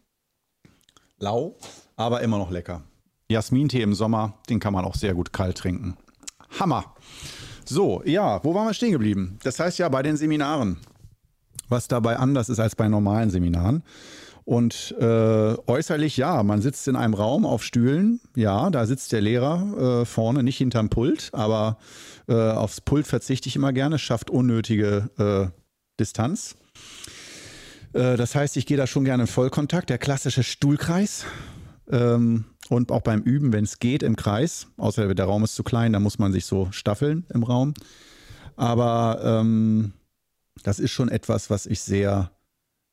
Lau, 1.19 1.57
aber 1.95 2.21
immer 2.21 2.37
noch 2.37 2.51
lecker. 2.51 2.83
Jasmintee 3.29 3.81
im 3.81 3.95
Sommer, 3.95 4.37
den 4.49 4.59
kann 4.59 4.71
man 4.71 4.85
auch 4.85 4.95
sehr 4.95 5.15
gut 5.15 5.33
kalt 5.33 5.57
trinken. 5.57 5.97
Hammer. 6.59 6.95
So, 7.65 8.03
ja, 8.05 8.41
wo 8.43 8.53
waren 8.53 8.67
wir 8.67 8.73
stehen 8.73 8.91
geblieben? 8.91 9.39
Das 9.43 9.59
heißt 9.59 9.79
ja 9.79 9.89
bei 9.89 10.03
den 10.03 10.15
Seminaren, 10.15 10.77
was 11.67 11.87
dabei 11.87 12.17
anders 12.17 12.49
ist 12.49 12.59
als 12.59 12.75
bei 12.75 12.87
normalen 12.87 13.29
Seminaren. 13.31 13.83
Und 14.45 14.95
äh, 14.97 15.03
äußerlich, 15.67 16.15
ja, 16.15 16.41
man 16.43 16.61
sitzt 16.61 16.87
in 16.87 16.95
einem 16.95 17.15
Raum 17.15 17.45
auf 17.45 17.63
Stühlen. 17.63 18.21
Ja, 18.35 18.69
da 18.69 18.85
sitzt 18.85 19.11
der 19.11 19.19
Lehrer 19.19 20.01
äh, 20.01 20.05
vorne, 20.05 20.43
nicht 20.43 20.57
hinterm 20.57 20.89
Pult, 20.89 21.31
aber 21.33 21.77
äh, 22.29 22.51
aufs 22.51 22.79
Pult 22.79 23.07
verzichte 23.07 23.49
ich 23.49 23.57
immer 23.57 23.73
gerne, 23.73 23.99
schafft 23.99 24.29
unnötige 24.29 25.09
äh, 25.17 25.51
Distanz. 25.99 26.55
Äh, 27.93 28.17
das 28.17 28.35
heißt, 28.35 28.57
ich 28.57 28.65
gehe 28.65 28.77
da 28.77 28.87
schon 28.87 29.05
gerne 29.05 29.23
in 29.23 29.27
Vollkontakt, 29.27 29.89
der 29.89 29.97
klassische 29.97 30.43
Stuhlkreis. 30.43 31.25
Ähm, 31.89 32.45
und 32.69 32.91
auch 32.91 33.01
beim 33.01 33.21
Üben, 33.21 33.53
wenn 33.53 33.63
es 33.63 33.79
geht, 33.79 34.03
im 34.03 34.15
Kreis. 34.15 34.67
Außer 34.77 35.13
der 35.15 35.25
Raum 35.25 35.43
ist 35.43 35.55
zu 35.55 35.63
klein, 35.63 35.93
da 35.93 35.99
muss 35.99 36.19
man 36.19 36.33
sich 36.33 36.45
so 36.45 36.67
staffeln 36.71 37.25
im 37.33 37.43
Raum. 37.43 37.73
Aber 38.55 39.21
ähm, 39.23 39.93
das 40.63 40.79
ist 40.79 40.91
schon 40.91 41.09
etwas, 41.09 41.49
was 41.49 41.65
ich 41.65 41.81
sehr 41.81 42.31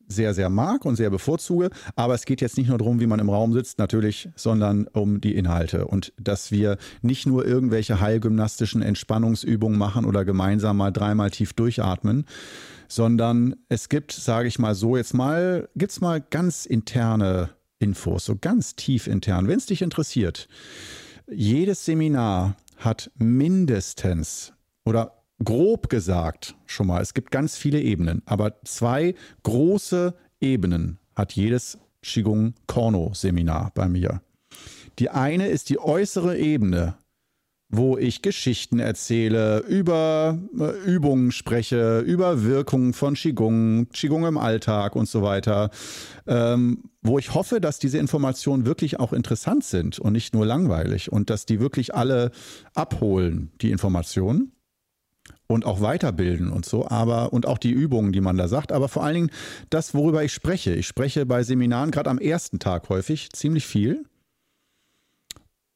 sehr, 0.06 0.34
sehr 0.34 0.48
mag 0.48 0.84
und 0.84 0.96
sehr 0.96 1.10
bevorzuge. 1.10 1.70
Aber 1.96 2.14
es 2.14 2.24
geht 2.24 2.40
jetzt 2.40 2.56
nicht 2.56 2.68
nur 2.68 2.78
darum, 2.78 3.00
wie 3.00 3.06
man 3.06 3.20
im 3.20 3.30
Raum 3.30 3.52
sitzt, 3.52 3.78
natürlich, 3.78 4.28
sondern 4.36 4.86
um 4.92 5.20
die 5.20 5.34
Inhalte. 5.34 5.86
Und 5.86 6.12
dass 6.20 6.50
wir 6.50 6.78
nicht 7.02 7.26
nur 7.26 7.46
irgendwelche 7.46 8.00
heilgymnastischen 8.00 8.82
Entspannungsübungen 8.82 9.78
machen 9.78 10.04
oder 10.04 10.24
gemeinsam 10.24 10.76
mal 10.76 10.90
dreimal 10.90 11.30
tief 11.30 11.52
durchatmen, 11.52 12.24
sondern 12.88 13.56
es 13.68 13.88
gibt, 13.88 14.12
sage 14.12 14.48
ich 14.48 14.58
mal 14.58 14.74
so, 14.74 14.96
jetzt 14.96 15.14
mal, 15.14 15.68
gibt 15.76 15.92
es 15.92 16.00
mal 16.00 16.20
ganz 16.20 16.66
interne 16.66 17.50
Infos, 17.78 18.24
so 18.24 18.36
ganz 18.40 18.76
tief 18.76 19.06
intern, 19.06 19.48
wenn 19.48 19.58
es 19.58 19.66
dich 19.66 19.82
interessiert. 19.82 20.48
Jedes 21.30 21.84
Seminar 21.84 22.56
hat 22.76 23.10
mindestens 23.16 24.52
oder 24.84 25.23
grob 25.44 25.88
gesagt 25.88 26.54
schon 26.66 26.86
mal, 26.86 27.02
es 27.02 27.14
gibt 27.14 27.30
ganz 27.30 27.56
viele 27.56 27.80
Ebenen, 27.80 28.22
aber 28.26 28.60
zwei 28.64 29.14
große 29.42 30.14
Ebenen 30.40 30.98
hat 31.14 31.32
jedes 31.32 31.78
Qigong 32.02 32.54
Korno 32.66 33.12
Seminar 33.14 33.72
bei 33.74 33.88
mir. 33.88 34.20
Die 34.98 35.10
eine 35.10 35.48
ist 35.48 35.70
die 35.70 35.78
äußere 35.78 36.38
Ebene, 36.38 36.96
wo 37.68 37.98
ich 37.98 38.22
Geschichten 38.22 38.78
erzähle, 38.78 39.58
über 39.60 40.38
äh, 40.58 40.78
Übungen 40.84 41.32
spreche, 41.32 42.00
über 42.00 42.44
Wirkungen 42.44 42.92
von 42.92 43.14
Qigong, 43.14 43.88
Qigong 43.88 44.26
im 44.26 44.38
Alltag 44.38 44.94
und 44.94 45.08
so 45.08 45.22
weiter, 45.22 45.70
ähm, 46.26 46.84
wo 47.02 47.18
ich 47.18 47.34
hoffe, 47.34 47.60
dass 47.60 47.78
diese 47.78 47.98
Informationen 47.98 48.66
wirklich 48.66 49.00
auch 49.00 49.12
interessant 49.12 49.64
sind 49.64 49.98
und 49.98 50.12
nicht 50.12 50.34
nur 50.34 50.46
langweilig 50.46 51.10
und 51.10 51.30
dass 51.30 51.46
die 51.46 51.58
wirklich 51.58 51.94
alle 51.94 52.30
abholen, 52.74 53.50
die 53.60 53.70
Informationen 53.70 54.52
und 55.46 55.66
auch 55.66 55.80
weiterbilden 55.80 56.50
und 56.50 56.64
so, 56.64 56.88
aber 56.88 57.32
und 57.32 57.46
auch 57.46 57.58
die 57.58 57.70
Übungen, 57.70 58.12
die 58.12 58.20
man 58.20 58.36
da 58.36 58.48
sagt, 58.48 58.72
aber 58.72 58.88
vor 58.88 59.04
allen 59.04 59.14
Dingen 59.14 59.30
das, 59.70 59.94
worüber 59.94 60.24
ich 60.24 60.32
spreche. 60.32 60.74
Ich 60.74 60.86
spreche 60.86 61.26
bei 61.26 61.42
Seminaren 61.42 61.90
gerade 61.90 62.10
am 62.10 62.18
ersten 62.18 62.58
Tag 62.58 62.88
häufig 62.88 63.30
ziemlich 63.32 63.66
viel. 63.66 64.04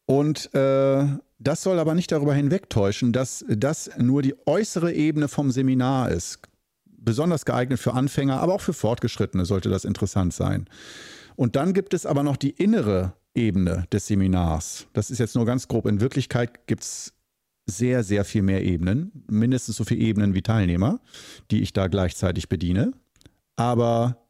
Und 0.07 0.55
äh, 0.55 1.05
das 1.39 1.63
soll 1.63 1.79
aber 1.79 1.95
nicht 1.95 2.11
darüber 2.11 2.35
hinwegtäuschen, 2.35 3.13
dass 3.13 3.45
das 3.49 3.91
nur 3.99 4.23
die 4.23 4.35
äußere 4.47 4.93
Ebene 4.93 5.29
vom 5.29 5.51
Seminar 5.51 6.11
ist. 6.11 6.41
Besonders 6.87 7.45
geeignet 7.45 7.79
für 7.79 7.93
Anfänger, 7.93 8.41
aber 8.41 8.55
auch 8.55 8.61
für 8.61 8.73
Fortgeschrittene 8.73 9.45
sollte 9.45 9.69
das 9.69 9.85
interessant 9.85 10.33
sein. 10.33 10.67
Und 11.37 11.55
dann 11.55 11.75
gibt 11.75 11.95
es 11.95 12.07
aber 12.07 12.23
noch 12.23 12.37
die 12.37 12.51
innere 12.51 13.13
Ebene 13.35 13.85
des 13.93 14.09
Seminars. 14.09 14.87
Das 14.95 15.11
ist 15.11 15.19
jetzt 15.19 15.37
nur 15.37 15.47
ganz 15.47 15.69
grob. 15.69 15.87
In 15.87 16.01
Wirklichkeit 16.01 16.67
gibt 16.67 16.83
es 16.83 17.13
sehr, 17.69 18.03
sehr 18.03 18.25
viel 18.25 18.43
mehr 18.43 18.65
Ebenen, 18.65 19.25
mindestens 19.31 19.77
so 19.77 19.85
viele 19.85 20.01
Ebenen 20.01 20.35
wie 20.35 20.43
Teilnehmer, 20.43 21.01
die 21.51 21.63
ich 21.63 21.73
da 21.73 21.87
gleichzeitig 21.87 22.49
bediene. 22.49 22.93
Aber 23.57 24.27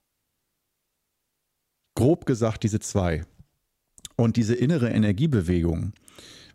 grob 1.95 2.27
gesagt 2.27 2.65
diese 2.65 2.81
zwei. 2.81 3.25
Und 4.17 4.37
diese 4.37 4.55
innere 4.55 4.91
Energiebewegung. 4.91 5.93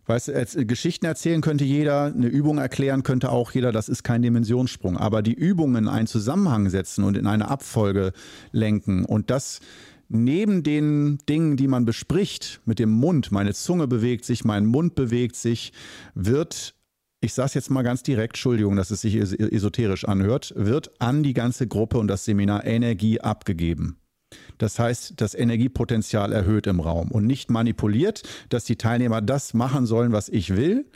Weißt 0.06 0.28
du, 0.28 0.66
Geschichten 0.66 1.06
erzählen 1.06 1.40
könnte 1.40 1.64
jeder, 1.64 2.04
eine 2.04 2.26
Übung 2.26 2.58
erklären 2.58 3.02
könnte 3.02 3.30
auch 3.30 3.52
jeder, 3.52 3.72
das 3.72 3.88
ist 3.88 4.02
kein 4.02 4.20
Dimensionssprung. 4.20 4.98
Aber 4.98 5.22
die 5.22 5.32
Übungen 5.32 5.84
in 5.84 5.88
einen 5.88 6.06
Zusammenhang 6.06 6.68
setzen 6.68 7.04
und 7.04 7.16
in 7.16 7.26
eine 7.26 7.48
Abfolge 7.48 8.12
lenken 8.52 9.06
und 9.06 9.30
das 9.30 9.60
neben 10.08 10.62
den 10.62 11.18
Dingen, 11.28 11.56
die 11.56 11.68
man 11.68 11.84
bespricht, 11.84 12.60
mit 12.64 12.78
dem 12.78 12.90
Mund, 12.90 13.32
meine 13.32 13.54
Zunge 13.54 13.86
bewegt 13.86 14.24
sich, 14.24 14.44
mein 14.44 14.66
Mund 14.66 14.94
bewegt 14.94 15.36
sich, 15.36 15.72
wird, 16.14 16.74
ich 17.20 17.34
sage 17.34 17.46
es 17.46 17.54
jetzt 17.54 17.70
mal 17.70 17.82
ganz 17.82 18.02
direkt, 18.02 18.34
Entschuldigung, 18.34 18.76
dass 18.76 18.90
es 18.90 19.00
sich 19.00 19.16
esoterisch 19.16 20.04
anhört, 20.04 20.52
wird 20.56 20.90
an 21.00 21.22
die 21.22 21.34
ganze 21.34 21.66
Gruppe 21.66 21.98
und 21.98 22.08
das 22.08 22.24
Seminar 22.24 22.64
Energie 22.64 23.20
abgegeben. 23.20 23.98
Das 24.58 24.78
heißt, 24.78 25.14
das 25.20 25.34
Energiepotenzial 25.34 26.32
erhöht 26.32 26.66
im 26.66 26.80
Raum 26.80 27.10
und 27.10 27.26
nicht 27.26 27.50
manipuliert, 27.50 28.22
dass 28.48 28.64
die 28.64 28.76
Teilnehmer 28.76 29.20
das 29.20 29.54
machen 29.54 29.86
sollen, 29.86 30.12
was 30.12 30.28
ich 30.28 30.56
will, 30.56 30.86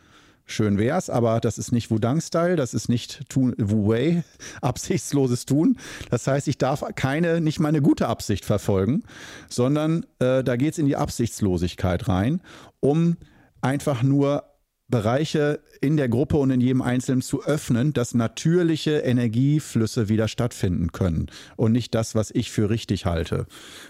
Schön 0.50 0.78
wär's, 0.78 1.10
aber 1.10 1.40
das 1.40 1.58
ist 1.58 1.72
nicht 1.72 1.90
Wudang-Style, 1.90 2.56
das 2.56 2.72
ist 2.72 2.88
nicht 2.88 3.20
Wu-Wei, 3.34 4.24
absichtsloses 4.62 5.44
Tun. 5.44 5.76
Das 6.10 6.26
heißt, 6.26 6.48
ich 6.48 6.56
darf 6.56 6.82
keine, 6.94 7.42
nicht 7.42 7.60
mal 7.60 7.68
eine 7.68 7.82
gute 7.82 8.08
Absicht 8.08 8.46
verfolgen, 8.46 9.02
sondern 9.50 10.06
äh, 10.20 10.42
da 10.42 10.56
geht's 10.56 10.78
in 10.78 10.86
die 10.86 10.96
Absichtslosigkeit 10.96 12.08
rein, 12.08 12.40
um 12.80 13.18
einfach 13.60 14.02
nur 14.02 14.44
Bereiche 14.88 15.60
in 15.82 15.98
der 15.98 16.08
Gruppe 16.08 16.38
und 16.38 16.50
in 16.50 16.62
jedem 16.62 16.80
Einzelnen 16.80 17.20
zu 17.20 17.44
öffnen, 17.44 17.92
dass 17.92 18.14
natürliche 18.14 19.00
Energieflüsse 19.00 20.08
wieder 20.08 20.28
stattfinden 20.28 20.92
können 20.92 21.26
und 21.56 21.72
nicht 21.72 21.94
das, 21.94 22.14
was 22.14 22.30
ich 22.30 22.50
für 22.50 22.70
richtig 22.70 23.04
halte. 23.04 23.46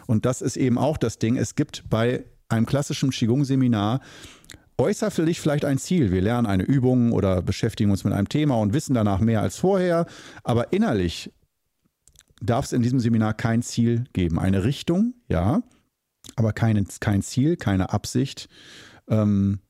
Und 0.08 0.26
das 0.26 0.42
ist 0.42 0.56
eben 0.56 0.76
auch 0.76 0.96
das 0.96 1.20
Ding. 1.20 1.36
Es 1.36 1.54
gibt 1.54 1.84
bei 1.88 2.24
einem 2.48 2.66
klassischen 2.66 3.10
Qigong-Seminar 3.10 4.00
äußerlich 4.78 5.40
vielleicht 5.40 5.64
ein 5.64 5.78
Ziel. 5.78 6.12
Wir 6.12 6.22
lernen 6.22 6.46
eine 6.46 6.62
Übung 6.62 7.12
oder 7.12 7.42
beschäftigen 7.42 7.90
uns 7.90 8.04
mit 8.04 8.12
einem 8.12 8.28
Thema 8.28 8.56
und 8.56 8.72
wissen 8.72 8.94
danach 8.94 9.20
mehr 9.20 9.42
als 9.42 9.56
vorher. 9.58 10.06
Aber 10.44 10.72
innerlich 10.72 11.32
darf 12.40 12.66
es 12.66 12.72
in 12.72 12.82
diesem 12.82 13.00
Seminar 13.00 13.34
kein 13.34 13.62
Ziel 13.62 14.04
geben. 14.12 14.38
Eine 14.38 14.64
Richtung, 14.64 15.14
ja, 15.28 15.62
aber 16.36 16.52
kein, 16.52 16.86
kein 17.00 17.22
Ziel, 17.22 17.56
keine 17.56 17.92
Absicht. 17.92 18.48
Ähm, 19.08 19.60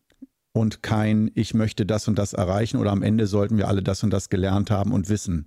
und 0.52 0.82
kein, 0.82 1.30
ich 1.34 1.54
möchte 1.54 1.86
das 1.86 2.08
und 2.08 2.18
das 2.18 2.32
erreichen 2.32 2.78
oder 2.78 2.90
am 2.90 3.02
Ende 3.02 3.26
sollten 3.26 3.58
wir 3.58 3.68
alle 3.68 3.82
das 3.82 4.02
und 4.02 4.10
das 4.10 4.28
gelernt 4.28 4.70
haben 4.70 4.92
und 4.92 5.08
wissen, 5.08 5.44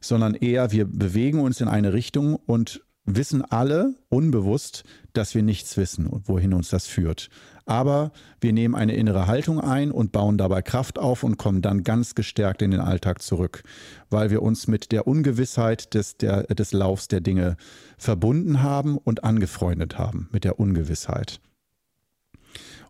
sondern 0.00 0.34
eher 0.34 0.70
wir 0.70 0.84
bewegen 0.84 1.40
uns 1.40 1.60
in 1.60 1.66
eine 1.66 1.92
Richtung 1.92 2.36
und 2.36 2.83
wissen 3.04 3.44
alle 3.44 3.94
unbewusst, 4.08 4.84
dass 5.12 5.34
wir 5.34 5.42
nichts 5.42 5.76
wissen 5.76 6.06
und 6.06 6.28
wohin 6.28 6.54
uns 6.54 6.68
das 6.68 6.86
führt. 6.86 7.28
Aber 7.66 8.12
wir 8.40 8.52
nehmen 8.52 8.74
eine 8.74 8.94
innere 8.94 9.26
Haltung 9.26 9.60
ein 9.60 9.90
und 9.90 10.12
bauen 10.12 10.36
dabei 10.36 10.62
Kraft 10.62 10.98
auf 10.98 11.22
und 11.22 11.38
kommen 11.38 11.62
dann 11.62 11.82
ganz 11.82 12.14
gestärkt 12.14 12.60
in 12.60 12.70
den 12.70 12.80
Alltag 12.80 13.22
zurück, 13.22 13.62
weil 14.10 14.30
wir 14.30 14.42
uns 14.42 14.66
mit 14.66 14.92
der 14.92 15.06
Ungewissheit 15.06 15.94
des, 15.94 16.16
der, 16.16 16.42
des 16.44 16.72
Laufs 16.72 17.08
der 17.08 17.20
Dinge 17.20 17.56
verbunden 17.96 18.62
haben 18.62 18.98
und 18.98 19.24
angefreundet 19.24 19.98
haben, 19.98 20.28
mit 20.30 20.44
der 20.44 20.60
Ungewissheit. 20.60 21.40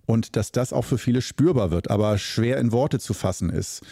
Und 0.06 0.36
dass 0.36 0.52
das 0.52 0.72
auch 0.72 0.84
für 0.84 0.98
viele 0.98 1.22
spürbar 1.22 1.70
wird, 1.70 1.90
aber 1.90 2.18
schwer 2.18 2.58
in 2.58 2.72
Worte 2.72 2.98
zu 2.98 3.14
fassen 3.14 3.50
ist 3.50 3.82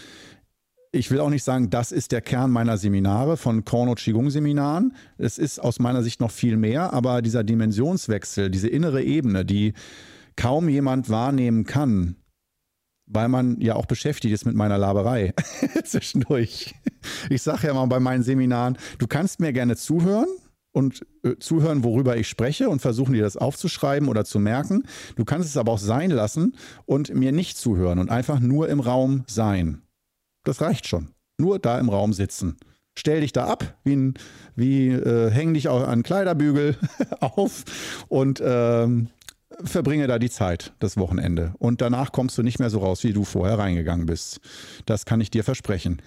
ich 0.94 1.10
will 1.10 1.20
auch 1.20 1.30
nicht 1.30 1.42
sagen, 1.42 1.70
das 1.70 1.90
ist 1.90 2.12
der 2.12 2.20
Kern 2.20 2.50
meiner 2.50 2.76
Seminare 2.76 3.38
von 3.38 3.64
Korno 3.64 3.94
Qigong 3.94 4.28
Seminaren. 4.28 4.94
Es 5.16 5.38
ist 5.38 5.58
aus 5.58 5.78
meiner 5.78 6.02
Sicht 6.02 6.20
noch 6.20 6.30
viel 6.30 6.58
mehr, 6.58 6.92
aber 6.92 7.22
dieser 7.22 7.42
Dimensionswechsel, 7.42 8.50
diese 8.50 8.68
innere 8.68 9.02
Ebene, 9.02 9.46
die 9.46 9.72
kaum 10.36 10.68
jemand 10.68 11.08
wahrnehmen 11.08 11.64
kann, 11.64 12.16
weil 13.06 13.28
man 13.28 13.58
ja 13.58 13.74
auch 13.74 13.86
beschäftigt 13.86 14.34
ist 14.34 14.44
mit 14.44 14.54
meiner 14.54 14.76
Laberei 14.76 15.32
zwischendurch. 15.84 16.74
Ich 17.30 17.40
sage 17.40 17.68
ja 17.68 17.74
mal 17.74 17.86
bei 17.86 17.98
meinen 17.98 18.22
Seminaren, 18.22 18.76
du 18.98 19.06
kannst 19.06 19.40
mir 19.40 19.52
gerne 19.54 19.76
zuhören, 19.76 20.28
und 20.74 21.06
äh, 21.22 21.36
zuhören, 21.38 21.84
worüber 21.84 22.16
ich 22.16 22.28
spreche 22.28 22.70
und 22.70 22.80
versuchen 22.80 23.12
dir 23.12 23.22
das 23.22 23.36
aufzuschreiben 23.36 24.08
oder 24.08 24.24
zu 24.24 24.38
merken. 24.38 24.84
Du 25.16 25.26
kannst 25.26 25.46
es 25.46 25.58
aber 25.58 25.70
auch 25.70 25.78
sein 25.78 26.10
lassen 26.10 26.56
und 26.86 27.14
mir 27.14 27.30
nicht 27.30 27.58
zuhören 27.58 27.98
und 27.98 28.10
einfach 28.10 28.40
nur 28.40 28.70
im 28.70 28.80
Raum 28.80 29.24
sein. 29.26 29.82
Das 30.44 30.60
reicht 30.60 30.86
schon. 30.86 31.10
Nur 31.38 31.58
da 31.58 31.78
im 31.78 31.88
Raum 31.88 32.12
sitzen. 32.12 32.56
Stell 32.98 33.22
dich 33.22 33.32
da 33.32 33.46
ab, 33.46 33.78
wie, 33.84 34.12
wie 34.54 34.88
äh, 34.88 35.30
häng 35.30 35.54
dich 35.54 35.68
auch 35.68 35.86
an 35.86 36.02
Kleiderbügel 36.02 36.76
auf 37.20 37.64
und 38.08 38.42
ähm, 38.44 39.08
verbringe 39.64 40.06
da 40.06 40.18
die 40.18 40.30
Zeit, 40.30 40.72
das 40.78 40.96
Wochenende. 40.96 41.54
Und 41.58 41.80
danach 41.80 42.12
kommst 42.12 42.36
du 42.38 42.42
nicht 42.42 42.58
mehr 42.58 42.70
so 42.70 42.78
raus, 42.78 43.04
wie 43.04 43.12
du 43.12 43.24
vorher 43.24 43.58
reingegangen 43.58 44.06
bist. 44.06 44.40
Das 44.86 45.04
kann 45.04 45.20
ich 45.20 45.30
dir 45.30 45.44
versprechen. 45.44 46.02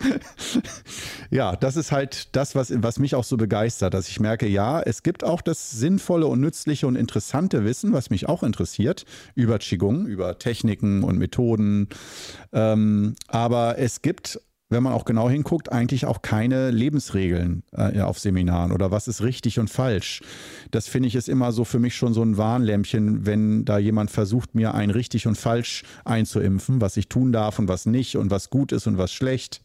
ja, 1.30 1.56
das 1.56 1.76
ist 1.76 1.92
halt 1.92 2.34
das, 2.36 2.54
was, 2.54 2.72
was 2.82 2.98
mich 2.98 3.14
auch 3.14 3.24
so 3.24 3.36
begeistert, 3.36 3.94
dass 3.94 4.08
ich 4.08 4.20
merke, 4.20 4.46
ja, 4.46 4.80
es 4.80 5.02
gibt 5.02 5.24
auch 5.24 5.40
das 5.40 5.70
sinnvolle 5.72 6.26
und 6.26 6.40
nützliche 6.40 6.86
und 6.86 6.96
interessante 6.96 7.64
Wissen, 7.64 7.92
was 7.92 8.10
mich 8.10 8.28
auch 8.28 8.42
interessiert, 8.42 9.04
über 9.34 9.58
Qigong, 9.58 10.06
über 10.06 10.38
Techniken 10.38 11.02
und 11.02 11.18
Methoden. 11.18 11.88
Ähm, 12.52 13.14
aber 13.28 13.78
es 13.78 14.02
gibt 14.02 14.40
wenn 14.70 14.82
man 14.82 14.92
auch 14.92 15.04
genau 15.04 15.28
hinguckt, 15.28 15.70
eigentlich 15.70 16.06
auch 16.06 16.22
keine 16.22 16.70
Lebensregeln 16.70 17.62
äh, 17.72 18.00
auf 18.00 18.18
Seminaren 18.18 18.72
oder 18.72 18.90
was 18.90 19.08
ist 19.08 19.22
richtig 19.22 19.58
und 19.58 19.68
falsch. 19.68 20.22
Das 20.70 20.88
finde 20.88 21.08
ich 21.08 21.14
ist 21.14 21.28
immer 21.28 21.52
so 21.52 21.64
für 21.64 21.78
mich 21.78 21.94
schon 21.94 22.14
so 22.14 22.22
ein 22.22 22.36
Warnlämpchen, 22.36 23.26
wenn 23.26 23.64
da 23.64 23.78
jemand 23.78 24.10
versucht, 24.10 24.54
mir 24.54 24.74
ein 24.74 24.90
richtig 24.90 25.26
und 25.26 25.36
falsch 25.36 25.84
einzuimpfen, 26.04 26.80
was 26.80 26.96
ich 26.96 27.08
tun 27.08 27.32
darf 27.32 27.58
und 27.58 27.68
was 27.68 27.86
nicht 27.86 28.16
und 28.16 28.30
was 28.30 28.50
gut 28.50 28.72
ist 28.72 28.86
und 28.86 28.98
was 28.98 29.12
schlecht 29.12 29.62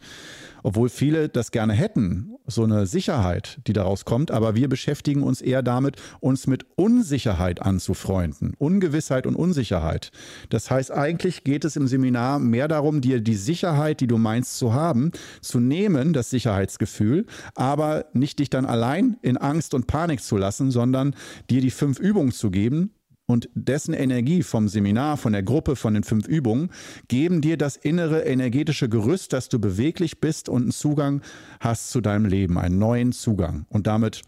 obwohl 0.63 0.89
viele 0.89 1.29
das 1.29 1.51
gerne 1.51 1.73
hätten, 1.73 2.35
so 2.47 2.63
eine 2.63 2.85
Sicherheit, 2.85 3.59
die 3.67 3.73
daraus 3.73 4.05
kommt, 4.05 4.31
aber 4.31 4.55
wir 4.55 4.69
beschäftigen 4.69 5.23
uns 5.23 5.41
eher 5.41 5.61
damit, 5.61 5.97
uns 6.19 6.47
mit 6.47 6.65
Unsicherheit 6.75 7.61
anzufreunden, 7.61 8.53
Ungewissheit 8.57 9.27
und 9.27 9.35
Unsicherheit. 9.35 10.11
Das 10.49 10.71
heißt, 10.71 10.91
eigentlich 10.91 11.43
geht 11.43 11.65
es 11.65 11.75
im 11.75 11.87
Seminar 11.87 12.39
mehr 12.39 12.67
darum, 12.67 13.01
dir 13.01 13.21
die 13.21 13.35
Sicherheit, 13.35 13.99
die 13.99 14.07
du 14.07 14.17
meinst 14.17 14.57
zu 14.57 14.73
haben, 14.73 15.11
zu 15.41 15.59
nehmen, 15.59 16.13
das 16.13 16.29
Sicherheitsgefühl, 16.29 17.25
aber 17.55 18.05
nicht 18.13 18.39
dich 18.39 18.49
dann 18.49 18.65
allein 18.65 19.17
in 19.21 19.37
Angst 19.37 19.73
und 19.73 19.87
Panik 19.87 20.21
zu 20.21 20.37
lassen, 20.37 20.71
sondern 20.71 21.15
dir 21.49 21.61
die 21.61 21.71
fünf 21.71 21.99
Übungen 21.99 22.31
zu 22.31 22.51
geben, 22.51 22.93
und 23.29 23.47
dessen 23.53 23.93
Energie 23.93 24.41
vom 24.41 24.67
Seminar, 24.67 25.15
von 25.15 25.33
der 25.33 25.43
Gruppe, 25.43 25.75
von 25.75 25.93
den 25.93 26.03
fünf 26.03 26.27
Übungen, 26.27 26.71
geben 27.09 27.41
dir 27.41 27.57
das 27.57 27.75
innere 27.75 28.21
energetische 28.21 28.89
Gerüst, 28.89 29.33
dass 29.33 29.49
du 29.49 29.59
beweglich 29.59 30.19
bist 30.19 30.49
und 30.49 30.63
einen 30.63 30.71
Zugang 30.71 31.21
hast 31.59 31.91
zu 31.91 32.01
deinem 32.01 32.25
Leben, 32.25 32.57
einen 32.57 32.79
neuen 32.79 33.11
Zugang 33.11 33.67
und 33.69 33.85
damit 33.85 34.23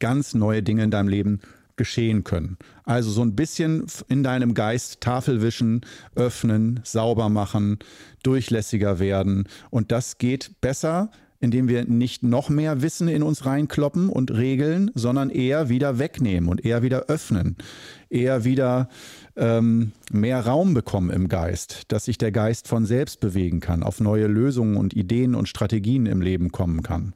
ganz 0.00 0.34
neue 0.34 0.60
Dinge 0.60 0.82
in 0.82 0.90
deinem 0.90 1.06
Leben 1.06 1.40
geschehen 1.76 2.24
können. 2.24 2.58
Also 2.82 3.12
so 3.12 3.22
ein 3.22 3.36
bisschen 3.36 3.86
in 4.08 4.24
deinem 4.24 4.54
Geist 4.54 5.00
Tafel 5.00 5.40
wischen, 5.40 5.82
öffnen, 6.16 6.80
sauber 6.82 7.28
machen, 7.28 7.78
durchlässiger 8.24 8.98
werden. 8.98 9.48
Und 9.70 9.92
das 9.92 10.18
geht 10.18 10.60
besser, 10.60 11.12
indem 11.42 11.68
wir 11.68 11.84
nicht 11.84 12.22
noch 12.22 12.48
mehr 12.48 12.82
Wissen 12.82 13.08
in 13.08 13.24
uns 13.24 13.44
reinkloppen 13.44 14.08
und 14.08 14.30
regeln, 14.30 14.92
sondern 14.94 15.28
eher 15.28 15.68
wieder 15.68 15.98
wegnehmen 15.98 16.48
und 16.48 16.64
eher 16.64 16.82
wieder 16.82 17.06
öffnen, 17.06 17.56
eher 18.08 18.44
wieder 18.44 18.88
ähm, 19.34 19.90
mehr 20.12 20.46
Raum 20.46 20.72
bekommen 20.72 21.10
im 21.10 21.28
Geist, 21.28 21.82
dass 21.88 22.04
sich 22.04 22.16
der 22.16 22.30
Geist 22.30 22.68
von 22.68 22.86
selbst 22.86 23.18
bewegen 23.18 23.58
kann, 23.58 23.82
auf 23.82 24.00
neue 24.00 24.28
Lösungen 24.28 24.76
und 24.76 24.94
Ideen 24.94 25.34
und 25.34 25.48
Strategien 25.48 26.06
im 26.06 26.20
Leben 26.20 26.52
kommen 26.52 26.82
kann. 26.84 27.12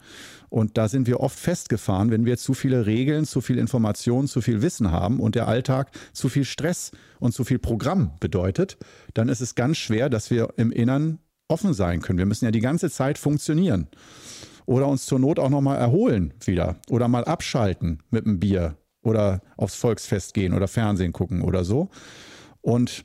Und 0.48 0.76
da 0.76 0.88
sind 0.88 1.06
wir 1.06 1.20
oft 1.20 1.38
festgefahren, 1.38 2.10
wenn 2.10 2.24
wir 2.24 2.36
zu 2.36 2.54
viele 2.54 2.86
Regeln, 2.86 3.26
zu 3.26 3.40
viel 3.40 3.58
Information, 3.58 4.26
zu 4.26 4.40
viel 4.40 4.60
Wissen 4.60 4.90
haben 4.90 5.20
und 5.20 5.36
der 5.36 5.46
Alltag 5.46 5.90
zu 6.12 6.28
viel 6.28 6.44
Stress 6.44 6.90
und 7.20 7.32
zu 7.32 7.44
viel 7.44 7.58
Programm 7.58 8.12
bedeutet, 8.18 8.76
dann 9.14 9.28
ist 9.28 9.40
es 9.40 9.54
ganz 9.54 9.76
schwer, 9.76 10.08
dass 10.10 10.30
wir 10.30 10.54
im 10.56 10.72
Innern 10.72 11.18
offen 11.48 11.74
sein 11.74 12.00
können. 12.00 12.18
Wir 12.18 12.26
müssen 12.26 12.44
ja 12.44 12.50
die 12.50 12.60
ganze 12.60 12.90
Zeit 12.90 13.18
funktionieren. 13.18 13.88
Oder 14.66 14.88
uns 14.88 15.06
zur 15.06 15.18
Not 15.18 15.38
auch 15.38 15.50
nochmal 15.50 15.78
erholen 15.78 16.34
wieder. 16.44 16.76
Oder 16.90 17.08
mal 17.08 17.24
abschalten 17.24 18.02
mit 18.10 18.26
einem 18.26 18.40
Bier. 18.40 18.76
Oder 19.02 19.40
aufs 19.56 19.76
Volksfest 19.76 20.34
gehen 20.34 20.52
oder 20.52 20.66
Fernsehen 20.66 21.12
gucken 21.12 21.42
oder 21.42 21.64
so. 21.64 21.88
Und 22.60 23.04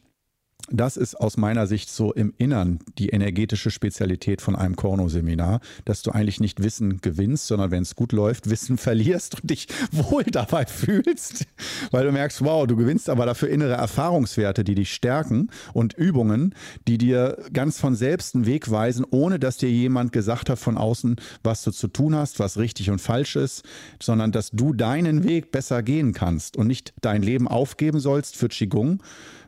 das 0.72 0.98
ist 0.98 1.16
aus 1.16 1.38
meiner 1.38 1.68
Sicht 1.68 1.90
so 1.90 2.14
im 2.14 2.34
Innern 2.38 2.80
die 2.98 3.10
energetische 3.10 3.72
Spezialität 3.72 4.42
von 4.42 4.56
einem 4.56 4.76
Korno-Seminar, 4.76 5.60
dass 5.86 6.02
du 6.02 6.12
eigentlich 6.12 6.40
nicht 6.40 6.64
Wissen 6.64 7.02
gewinnst, 7.02 7.48
sondern 7.48 7.72
wenn 7.72 7.84
es 7.84 7.96
gut 7.96 8.12
läuft, 8.12 8.50
Wissen 8.50 8.78
verlierst 8.78 9.42
und 9.42 9.50
dich 9.50 9.68
wohl 9.92 10.24
dabei 10.24 10.66
fühlst, 10.66 11.46
weil 11.92 12.06
du 12.06 12.12
merkst, 12.12 12.44
wow, 12.44 12.66
du 12.66 12.76
gewinnst 12.76 13.10
aber 13.10 13.26
dafür 13.26 13.50
innere 13.50 13.74
Erfahrungswerte, 13.74 14.64
die 14.64 14.76
dich 14.76 14.94
stärken 14.94 15.50
und 15.74 15.94
Übungen, 15.94 16.56
die 16.88 16.98
dir 16.98 17.38
ganz 17.54 17.80
von 17.80 17.96
selbst 17.96 18.36
einen 18.36 18.46
Weg 18.46 18.72
weisen, 18.72 19.06
ohne 19.10 19.40
dass 19.40 19.58
dir 19.58 19.70
jemand 19.70 20.12
gesagt 20.12 20.50
hat 20.50 20.60
von 20.60 20.78
außen, 20.78 21.18
was 21.44 21.64
du 21.64 21.72
zu 21.72 21.88
tun 21.88 22.16
hast, 22.16 22.40
was 22.40 22.58
richtig 22.58 22.90
und 22.90 23.00
falsch 23.00 23.36
ist, 23.36 23.64
sondern 24.02 24.32
dass 24.32 24.52
du 24.52 24.74
deinen 24.74 25.24
Weg 25.24 25.52
besser 25.52 25.84
gehen 25.84 26.14
kannst 26.14 26.58
und 26.58 26.68
nicht 26.68 26.94
dein 27.02 27.22
Leben 27.22 27.48
aufgeben 27.48 28.00
sollst 28.00 28.38
für 28.38 28.48
Qigong, 28.48 29.02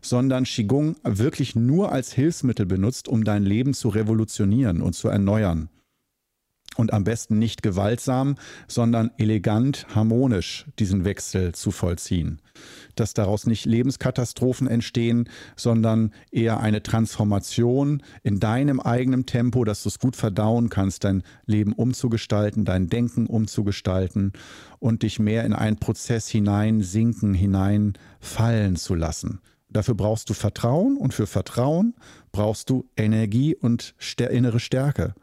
sondern 0.03 0.43
Qigong 0.43 0.95
wirklich 1.03 1.55
nur 1.55 1.91
als 1.91 2.13
Hilfsmittel 2.13 2.67
benutzt, 2.67 3.07
um 3.07 3.23
dein 3.23 3.43
Leben 3.43 3.73
zu 3.73 3.89
revolutionieren 3.89 4.81
und 4.81 4.93
zu 4.93 5.07
erneuern. 5.07 5.69
Und 6.75 6.91
am 6.91 7.03
besten 7.03 7.37
nicht 7.37 7.61
gewaltsam, 7.61 8.35
sondern 8.67 9.11
elegant, 9.17 9.85
harmonisch 9.93 10.65
diesen 10.79 11.05
Wechsel 11.05 11.53
zu 11.53 11.69
vollziehen. 11.69 12.41
Dass 12.95 13.13
daraus 13.13 13.45
nicht 13.45 13.65
Lebenskatastrophen 13.65 14.67
entstehen, 14.67 15.29
sondern 15.55 16.11
eher 16.31 16.61
eine 16.61 16.81
Transformation 16.81 18.01
in 18.23 18.39
deinem 18.39 18.79
eigenen 18.79 19.27
Tempo, 19.27 19.63
dass 19.65 19.83
du 19.83 19.89
es 19.89 19.99
gut 19.99 20.15
verdauen 20.15 20.69
kannst, 20.69 21.03
dein 21.03 21.21
Leben 21.45 21.73
umzugestalten, 21.73 22.65
dein 22.65 22.87
Denken 22.87 23.27
umzugestalten 23.27 24.33
und 24.79 25.03
dich 25.03 25.19
mehr 25.19 25.45
in 25.45 25.53
einen 25.53 25.77
Prozess 25.77 26.27
hineinsinken, 26.27 27.35
hineinfallen 27.35 28.77
zu 28.77 28.95
lassen. 28.95 29.41
Dafür 29.73 29.95
brauchst 29.95 30.29
du 30.29 30.33
Vertrauen 30.33 30.97
und 30.97 31.13
für 31.13 31.25
Vertrauen 31.25 31.95
brauchst 32.31 32.69
du 32.69 32.85
Energie 32.95 33.55
und 33.55 33.95
innere 34.17 34.59
Stärke. 34.59 35.15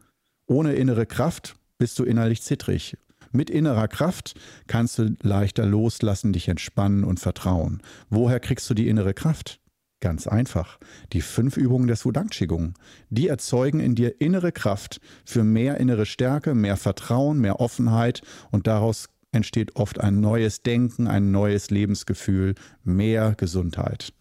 Ohne 0.47 0.75
innere 0.75 1.07
Kraft 1.07 1.55
bist 1.79 1.99
du 1.99 2.05
innerlich 2.05 2.43
zittrig. 2.43 2.97
Mit 3.31 3.49
innerer 3.49 3.87
Kraft 3.87 4.35
kannst 4.67 4.99
du 4.99 5.15
leichter 5.23 5.65
loslassen, 5.65 6.33
dich 6.33 6.49
entspannen 6.49 7.05
und 7.05 7.21
vertrauen. 7.21 7.81
Woher 8.09 8.41
kriegst 8.41 8.69
du 8.69 8.75
die 8.75 8.89
innere 8.89 9.15
Kraft? 9.15 9.61
Ganz 10.01 10.27
einfach. 10.27 10.79
Die 11.13 11.21
fünf 11.21 11.57
Übungen 11.57 11.87
des 11.87 12.05
Wudang 12.05 12.29
Qigong. 12.29 12.75
Die 13.09 13.29
erzeugen 13.29 13.79
in 13.79 13.95
dir 13.95 14.21
innere 14.21 14.51
Kraft 14.51 15.01
für 15.25 15.45
mehr 15.45 15.77
innere 15.77 16.07
Stärke, 16.07 16.55
mehr 16.55 16.77
Vertrauen, 16.77 17.39
mehr 17.39 17.61
Offenheit 17.61 18.23
und 18.51 18.67
daraus 18.67 19.09
entsteht 19.31 19.77
oft 19.77 20.01
ein 20.01 20.21
neues 20.21 20.63
Denken, 20.63 21.07
ein 21.07 21.31
neues 21.31 21.71
Lebensgefühl, 21.71 22.57
mehr 22.83 23.35
Gesundheit. 23.37 24.13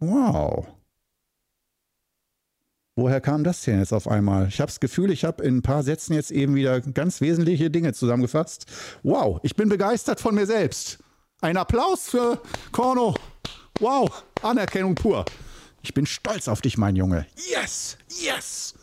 Wow. 0.00 0.66
Woher 2.96 3.20
kam 3.20 3.44
das 3.44 3.62
denn 3.62 3.78
jetzt 3.78 3.92
auf 3.92 4.08
einmal? 4.08 4.48
Ich 4.48 4.60
habe 4.60 4.70
das 4.70 4.80
Gefühl, 4.80 5.12
ich 5.12 5.24
habe 5.24 5.44
in 5.44 5.58
ein 5.58 5.62
paar 5.62 5.84
Sätzen 5.84 6.14
jetzt 6.14 6.32
eben 6.32 6.56
wieder 6.56 6.80
ganz 6.80 7.20
wesentliche 7.20 7.70
Dinge 7.70 7.92
zusammengefasst. 7.92 8.66
Wow, 9.04 9.38
ich 9.44 9.54
bin 9.54 9.68
begeistert 9.68 10.20
von 10.20 10.34
mir 10.34 10.46
selbst. 10.46 10.98
Ein 11.40 11.56
Applaus 11.56 12.08
für 12.08 12.42
Korno. 12.72 13.14
Wow, 13.78 14.24
Anerkennung 14.42 14.96
pur. 14.96 15.24
Ich 15.82 15.94
bin 15.94 16.06
stolz 16.06 16.48
auf 16.48 16.60
dich, 16.60 16.76
mein 16.76 16.96
Junge. 16.96 17.26
Yes, 17.48 17.96
yes. 18.20 18.74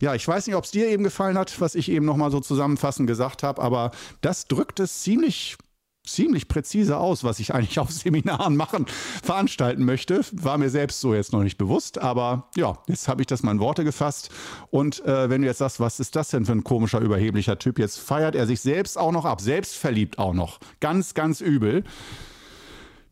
Ja, 0.00 0.14
ich 0.14 0.28
weiß 0.28 0.46
nicht, 0.46 0.54
ob 0.54 0.64
es 0.64 0.70
dir 0.70 0.86
eben 0.88 1.02
gefallen 1.02 1.36
hat, 1.36 1.60
was 1.60 1.74
ich 1.74 1.90
eben 1.90 2.06
nochmal 2.06 2.30
so 2.30 2.38
zusammenfassend 2.38 3.08
gesagt 3.08 3.42
habe, 3.42 3.60
aber 3.60 3.90
das 4.20 4.46
drückt 4.46 4.78
es 4.78 5.02
ziemlich 5.02 5.56
ziemlich 6.06 6.48
präzise 6.48 6.98
aus, 6.98 7.24
was 7.24 7.38
ich 7.40 7.54
eigentlich 7.54 7.78
auf 7.78 7.90
Seminaren 7.90 8.56
machen, 8.56 8.86
veranstalten 9.22 9.84
möchte. 9.84 10.22
War 10.32 10.58
mir 10.58 10.70
selbst 10.70 11.00
so 11.00 11.14
jetzt 11.14 11.32
noch 11.32 11.42
nicht 11.42 11.58
bewusst, 11.58 11.98
aber 11.98 12.48
ja, 12.56 12.78
jetzt 12.86 13.08
habe 13.08 13.22
ich 13.22 13.26
das 13.26 13.42
mal 13.42 13.52
in 13.52 13.60
Worte 13.60 13.84
gefasst. 13.84 14.30
Und 14.70 15.04
äh, 15.04 15.28
wenn 15.30 15.42
du 15.42 15.48
jetzt 15.48 15.58
sagst, 15.58 15.80
was 15.80 16.00
ist 16.00 16.16
das 16.16 16.30
denn 16.30 16.46
für 16.46 16.52
ein 16.52 16.64
komischer, 16.64 17.00
überheblicher 17.00 17.58
Typ? 17.58 17.78
Jetzt 17.78 17.98
feiert 17.98 18.34
er 18.34 18.46
sich 18.46 18.60
selbst 18.60 18.98
auch 18.98 19.12
noch 19.12 19.24
ab, 19.24 19.40
selbstverliebt 19.40 20.18
auch 20.18 20.34
noch. 20.34 20.58
Ganz, 20.80 21.14
ganz 21.14 21.40
übel. 21.40 21.84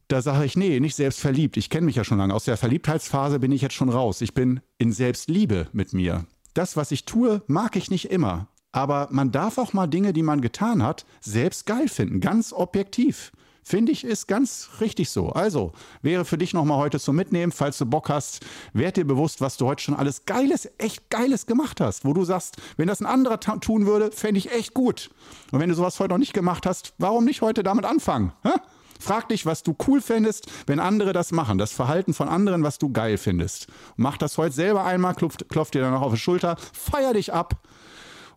Da 0.08 0.20
sage 0.20 0.44
ich, 0.44 0.56
nee, 0.56 0.80
nicht 0.80 0.96
selbstverliebt. 0.96 1.56
Ich 1.56 1.70
kenne 1.70 1.86
mich 1.86 1.96
ja 1.96 2.04
schon 2.04 2.18
lange. 2.18 2.34
Aus 2.34 2.44
der 2.44 2.56
Verliebtheitsphase 2.56 3.38
bin 3.38 3.52
ich 3.52 3.62
jetzt 3.62 3.74
schon 3.74 3.88
raus. 3.88 4.20
Ich 4.20 4.34
bin 4.34 4.60
in 4.78 4.92
Selbstliebe 4.92 5.68
mit 5.72 5.92
mir. 5.92 6.26
Das, 6.52 6.76
was 6.76 6.92
ich 6.92 7.04
tue, 7.04 7.42
mag 7.46 7.74
ich 7.74 7.90
nicht 7.90 8.10
immer. 8.10 8.48
Aber 8.74 9.06
man 9.12 9.30
darf 9.30 9.56
auch 9.56 9.72
mal 9.72 9.86
Dinge, 9.86 10.12
die 10.12 10.24
man 10.24 10.40
getan 10.40 10.82
hat, 10.82 11.06
selbst 11.20 11.64
geil 11.64 11.86
finden, 11.86 12.20
ganz 12.20 12.52
objektiv. 12.52 13.30
Finde 13.62 13.92
ich, 13.92 14.02
ist 14.02 14.26
ganz 14.26 14.68
richtig 14.80 15.10
so. 15.10 15.28
Also, 15.28 15.72
wäre 16.02 16.24
für 16.24 16.36
dich 16.36 16.52
nochmal 16.52 16.78
heute 16.78 16.98
zum 16.98 17.14
Mitnehmen, 17.14 17.52
falls 17.52 17.78
du 17.78 17.86
Bock 17.86 18.08
hast, 18.08 18.44
werd 18.72 18.96
dir 18.96 19.06
bewusst, 19.06 19.40
was 19.40 19.56
du 19.56 19.66
heute 19.66 19.80
schon 19.80 19.94
alles 19.94 20.26
Geiles, 20.26 20.68
echt 20.78 21.08
Geiles 21.08 21.46
gemacht 21.46 21.80
hast, 21.80 22.04
wo 22.04 22.12
du 22.14 22.24
sagst, 22.24 22.56
wenn 22.76 22.88
das 22.88 23.00
ein 23.00 23.06
anderer 23.06 23.38
tun 23.38 23.86
würde, 23.86 24.10
fände 24.10 24.38
ich 24.38 24.50
echt 24.50 24.74
gut. 24.74 25.08
Und 25.52 25.60
wenn 25.60 25.68
du 25.68 25.76
sowas 25.76 26.00
heute 26.00 26.10
noch 26.10 26.18
nicht 26.18 26.34
gemacht 26.34 26.66
hast, 26.66 26.94
warum 26.98 27.24
nicht 27.24 27.42
heute 27.42 27.62
damit 27.62 27.84
anfangen? 27.84 28.32
Hä? 28.42 28.54
Frag 28.98 29.28
dich, 29.28 29.46
was 29.46 29.62
du 29.62 29.76
cool 29.86 30.00
fändest, 30.00 30.46
wenn 30.66 30.80
andere 30.80 31.12
das 31.12 31.30
machen. 31.30 31.58
Das 31.58 31.72
Verhalten 31.72 32.12
von 32.12 32.28
anderen, 32.28 32.64
was 32.64 32.78
du 32.78 32.90
geil 32.90 33.18
findest. 33.18 33.68
Mach 33.96 34.16
das 34.16 34.36
heute 34.36 34.54
selber 34.54 34.84
einmal, 34.84 35.14
klopft, 35.14 35.48
klopft 35.48 35.74
dir 35.74 35.82
dann 35.82 35.92
noch 35.92 36.02
auf 36.02 36.12
die 36.12 36.18
Schulter, 36.18 36.56
feier 36.72 37.12
dich 37.12 37.32
ab. 37.32 37.60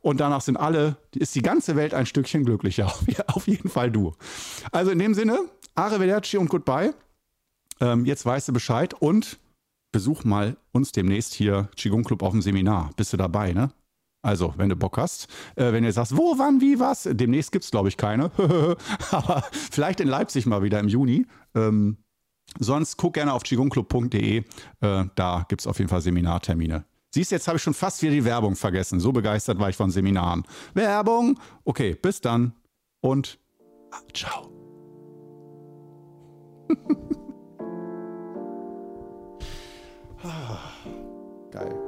Und 0.08 0.22
danach 0.22 0.39
sind 0.39 0.56
alle, 0.56 0.96
ist 1.13 1.36
die 1.36 1.41
ganze 1.41 1.76
Welt 1.76 1.93
ein 1.93 2.06
Stückchen 2.06 2.46
glücklicher. 2.46 2.86
Auf 3.28 3.46
jeden 3.46 3.67
Fall 3.67 3.91
du. 3.91 4.13
Also 4.72 4.89
in 4.89 5.00
dem 5.00 5.13
Sinne, 5.13 5.38
Arrivederci 5.76 6.38
und 6.38 6.50
Goodbye. 6.50 6.93
Ähm, 7.82 8.06
jetzt 8.06 8.26
weißt 8.26 8.48
du 8.48 8.54
Bescheid 8.54 8.93
und 8.93 9.38
besuch 9.91 10.24
mal 10.24 10.56
uns 10.72 10.93
demnächst 10.93 11.34
hier 11.34 11.67
Qigong 11.76 12.06
Club 12.06 12.24
auf 12.24 12.32
dem 12.32 12.41
Seminar. 12.41 12.91
Bist 12.96 13.12
du 13.12 13.17
dabei, 13.17 13.52
ne? 13.52 13.74
Also, 14.22 14.54
wenn 14.56 14.70
du 14.70 14.78
Bock 14.78 14.98
hast, 14.98 15.28
äh, 15.58 15.74
wenn 15.74 15.84
ihr 15.84 15.91
sagst, 15.91 16.15
wo, 16.15 16.36
wann, 16.38 16.62
wie, 16.62 16.80
was, 16.80 17.04
demnächst 17.12 17.52
gibt 17.52 17.65
es, 17.65 17.72
glaube 17.72 17.89
ich, 17.89 17.98
keine. 17.98 18.32
Aber 19.12 19.43
vielleicht 19.52 20.00
in 20.00 20.08
Leipzig 20.08 20.46
mal 20.46 20.63
wieder 20.63 20.80
im 20.80 20.88
Juni. 20.88 21.26
Ähm, 21.54 21.98
sonst 22.58 22.96
guck 22.96 23.15
gerne 23.15 23.34
auf 23.34 23.43
qigongclub.de. 23.43 24.38
Äh, 24.38 24.43
da 25.15 25.46
gibt 25.50 25.60
es 25.60 25.67
auf 25.67 25.80
jeden 25.80 25.89
Fall 25.89 26.00
Seminartermine. 26.00 26.86
Siehst 27.17 27.32
jetzt 27.32 27.47
habe 27.47 27.58
ich 27.58 27.63
schon 27.63 27.73
fast 27.73 27.99
wieder 28.03 28.12
die 28.12 28.25
Werbung 28.25 28.56
vergessen. 28.56 28.99
So 28.99 29.12
begeistert 29.12 29.58
war 29.58 29.69
ich 29.69 29.75
von 29.75 29.89
Seminaren. 29.89 30.43
Werbung! 30.75 31.39
Okay, 31.63 31.95
bis 31.95 32.21
dann 32.21 32.53
und 33.01 33.39
ah, 33.89 34.01
ciao. 34.13 34.51
ah, 40.23 40.60
geil. 41.49 41.87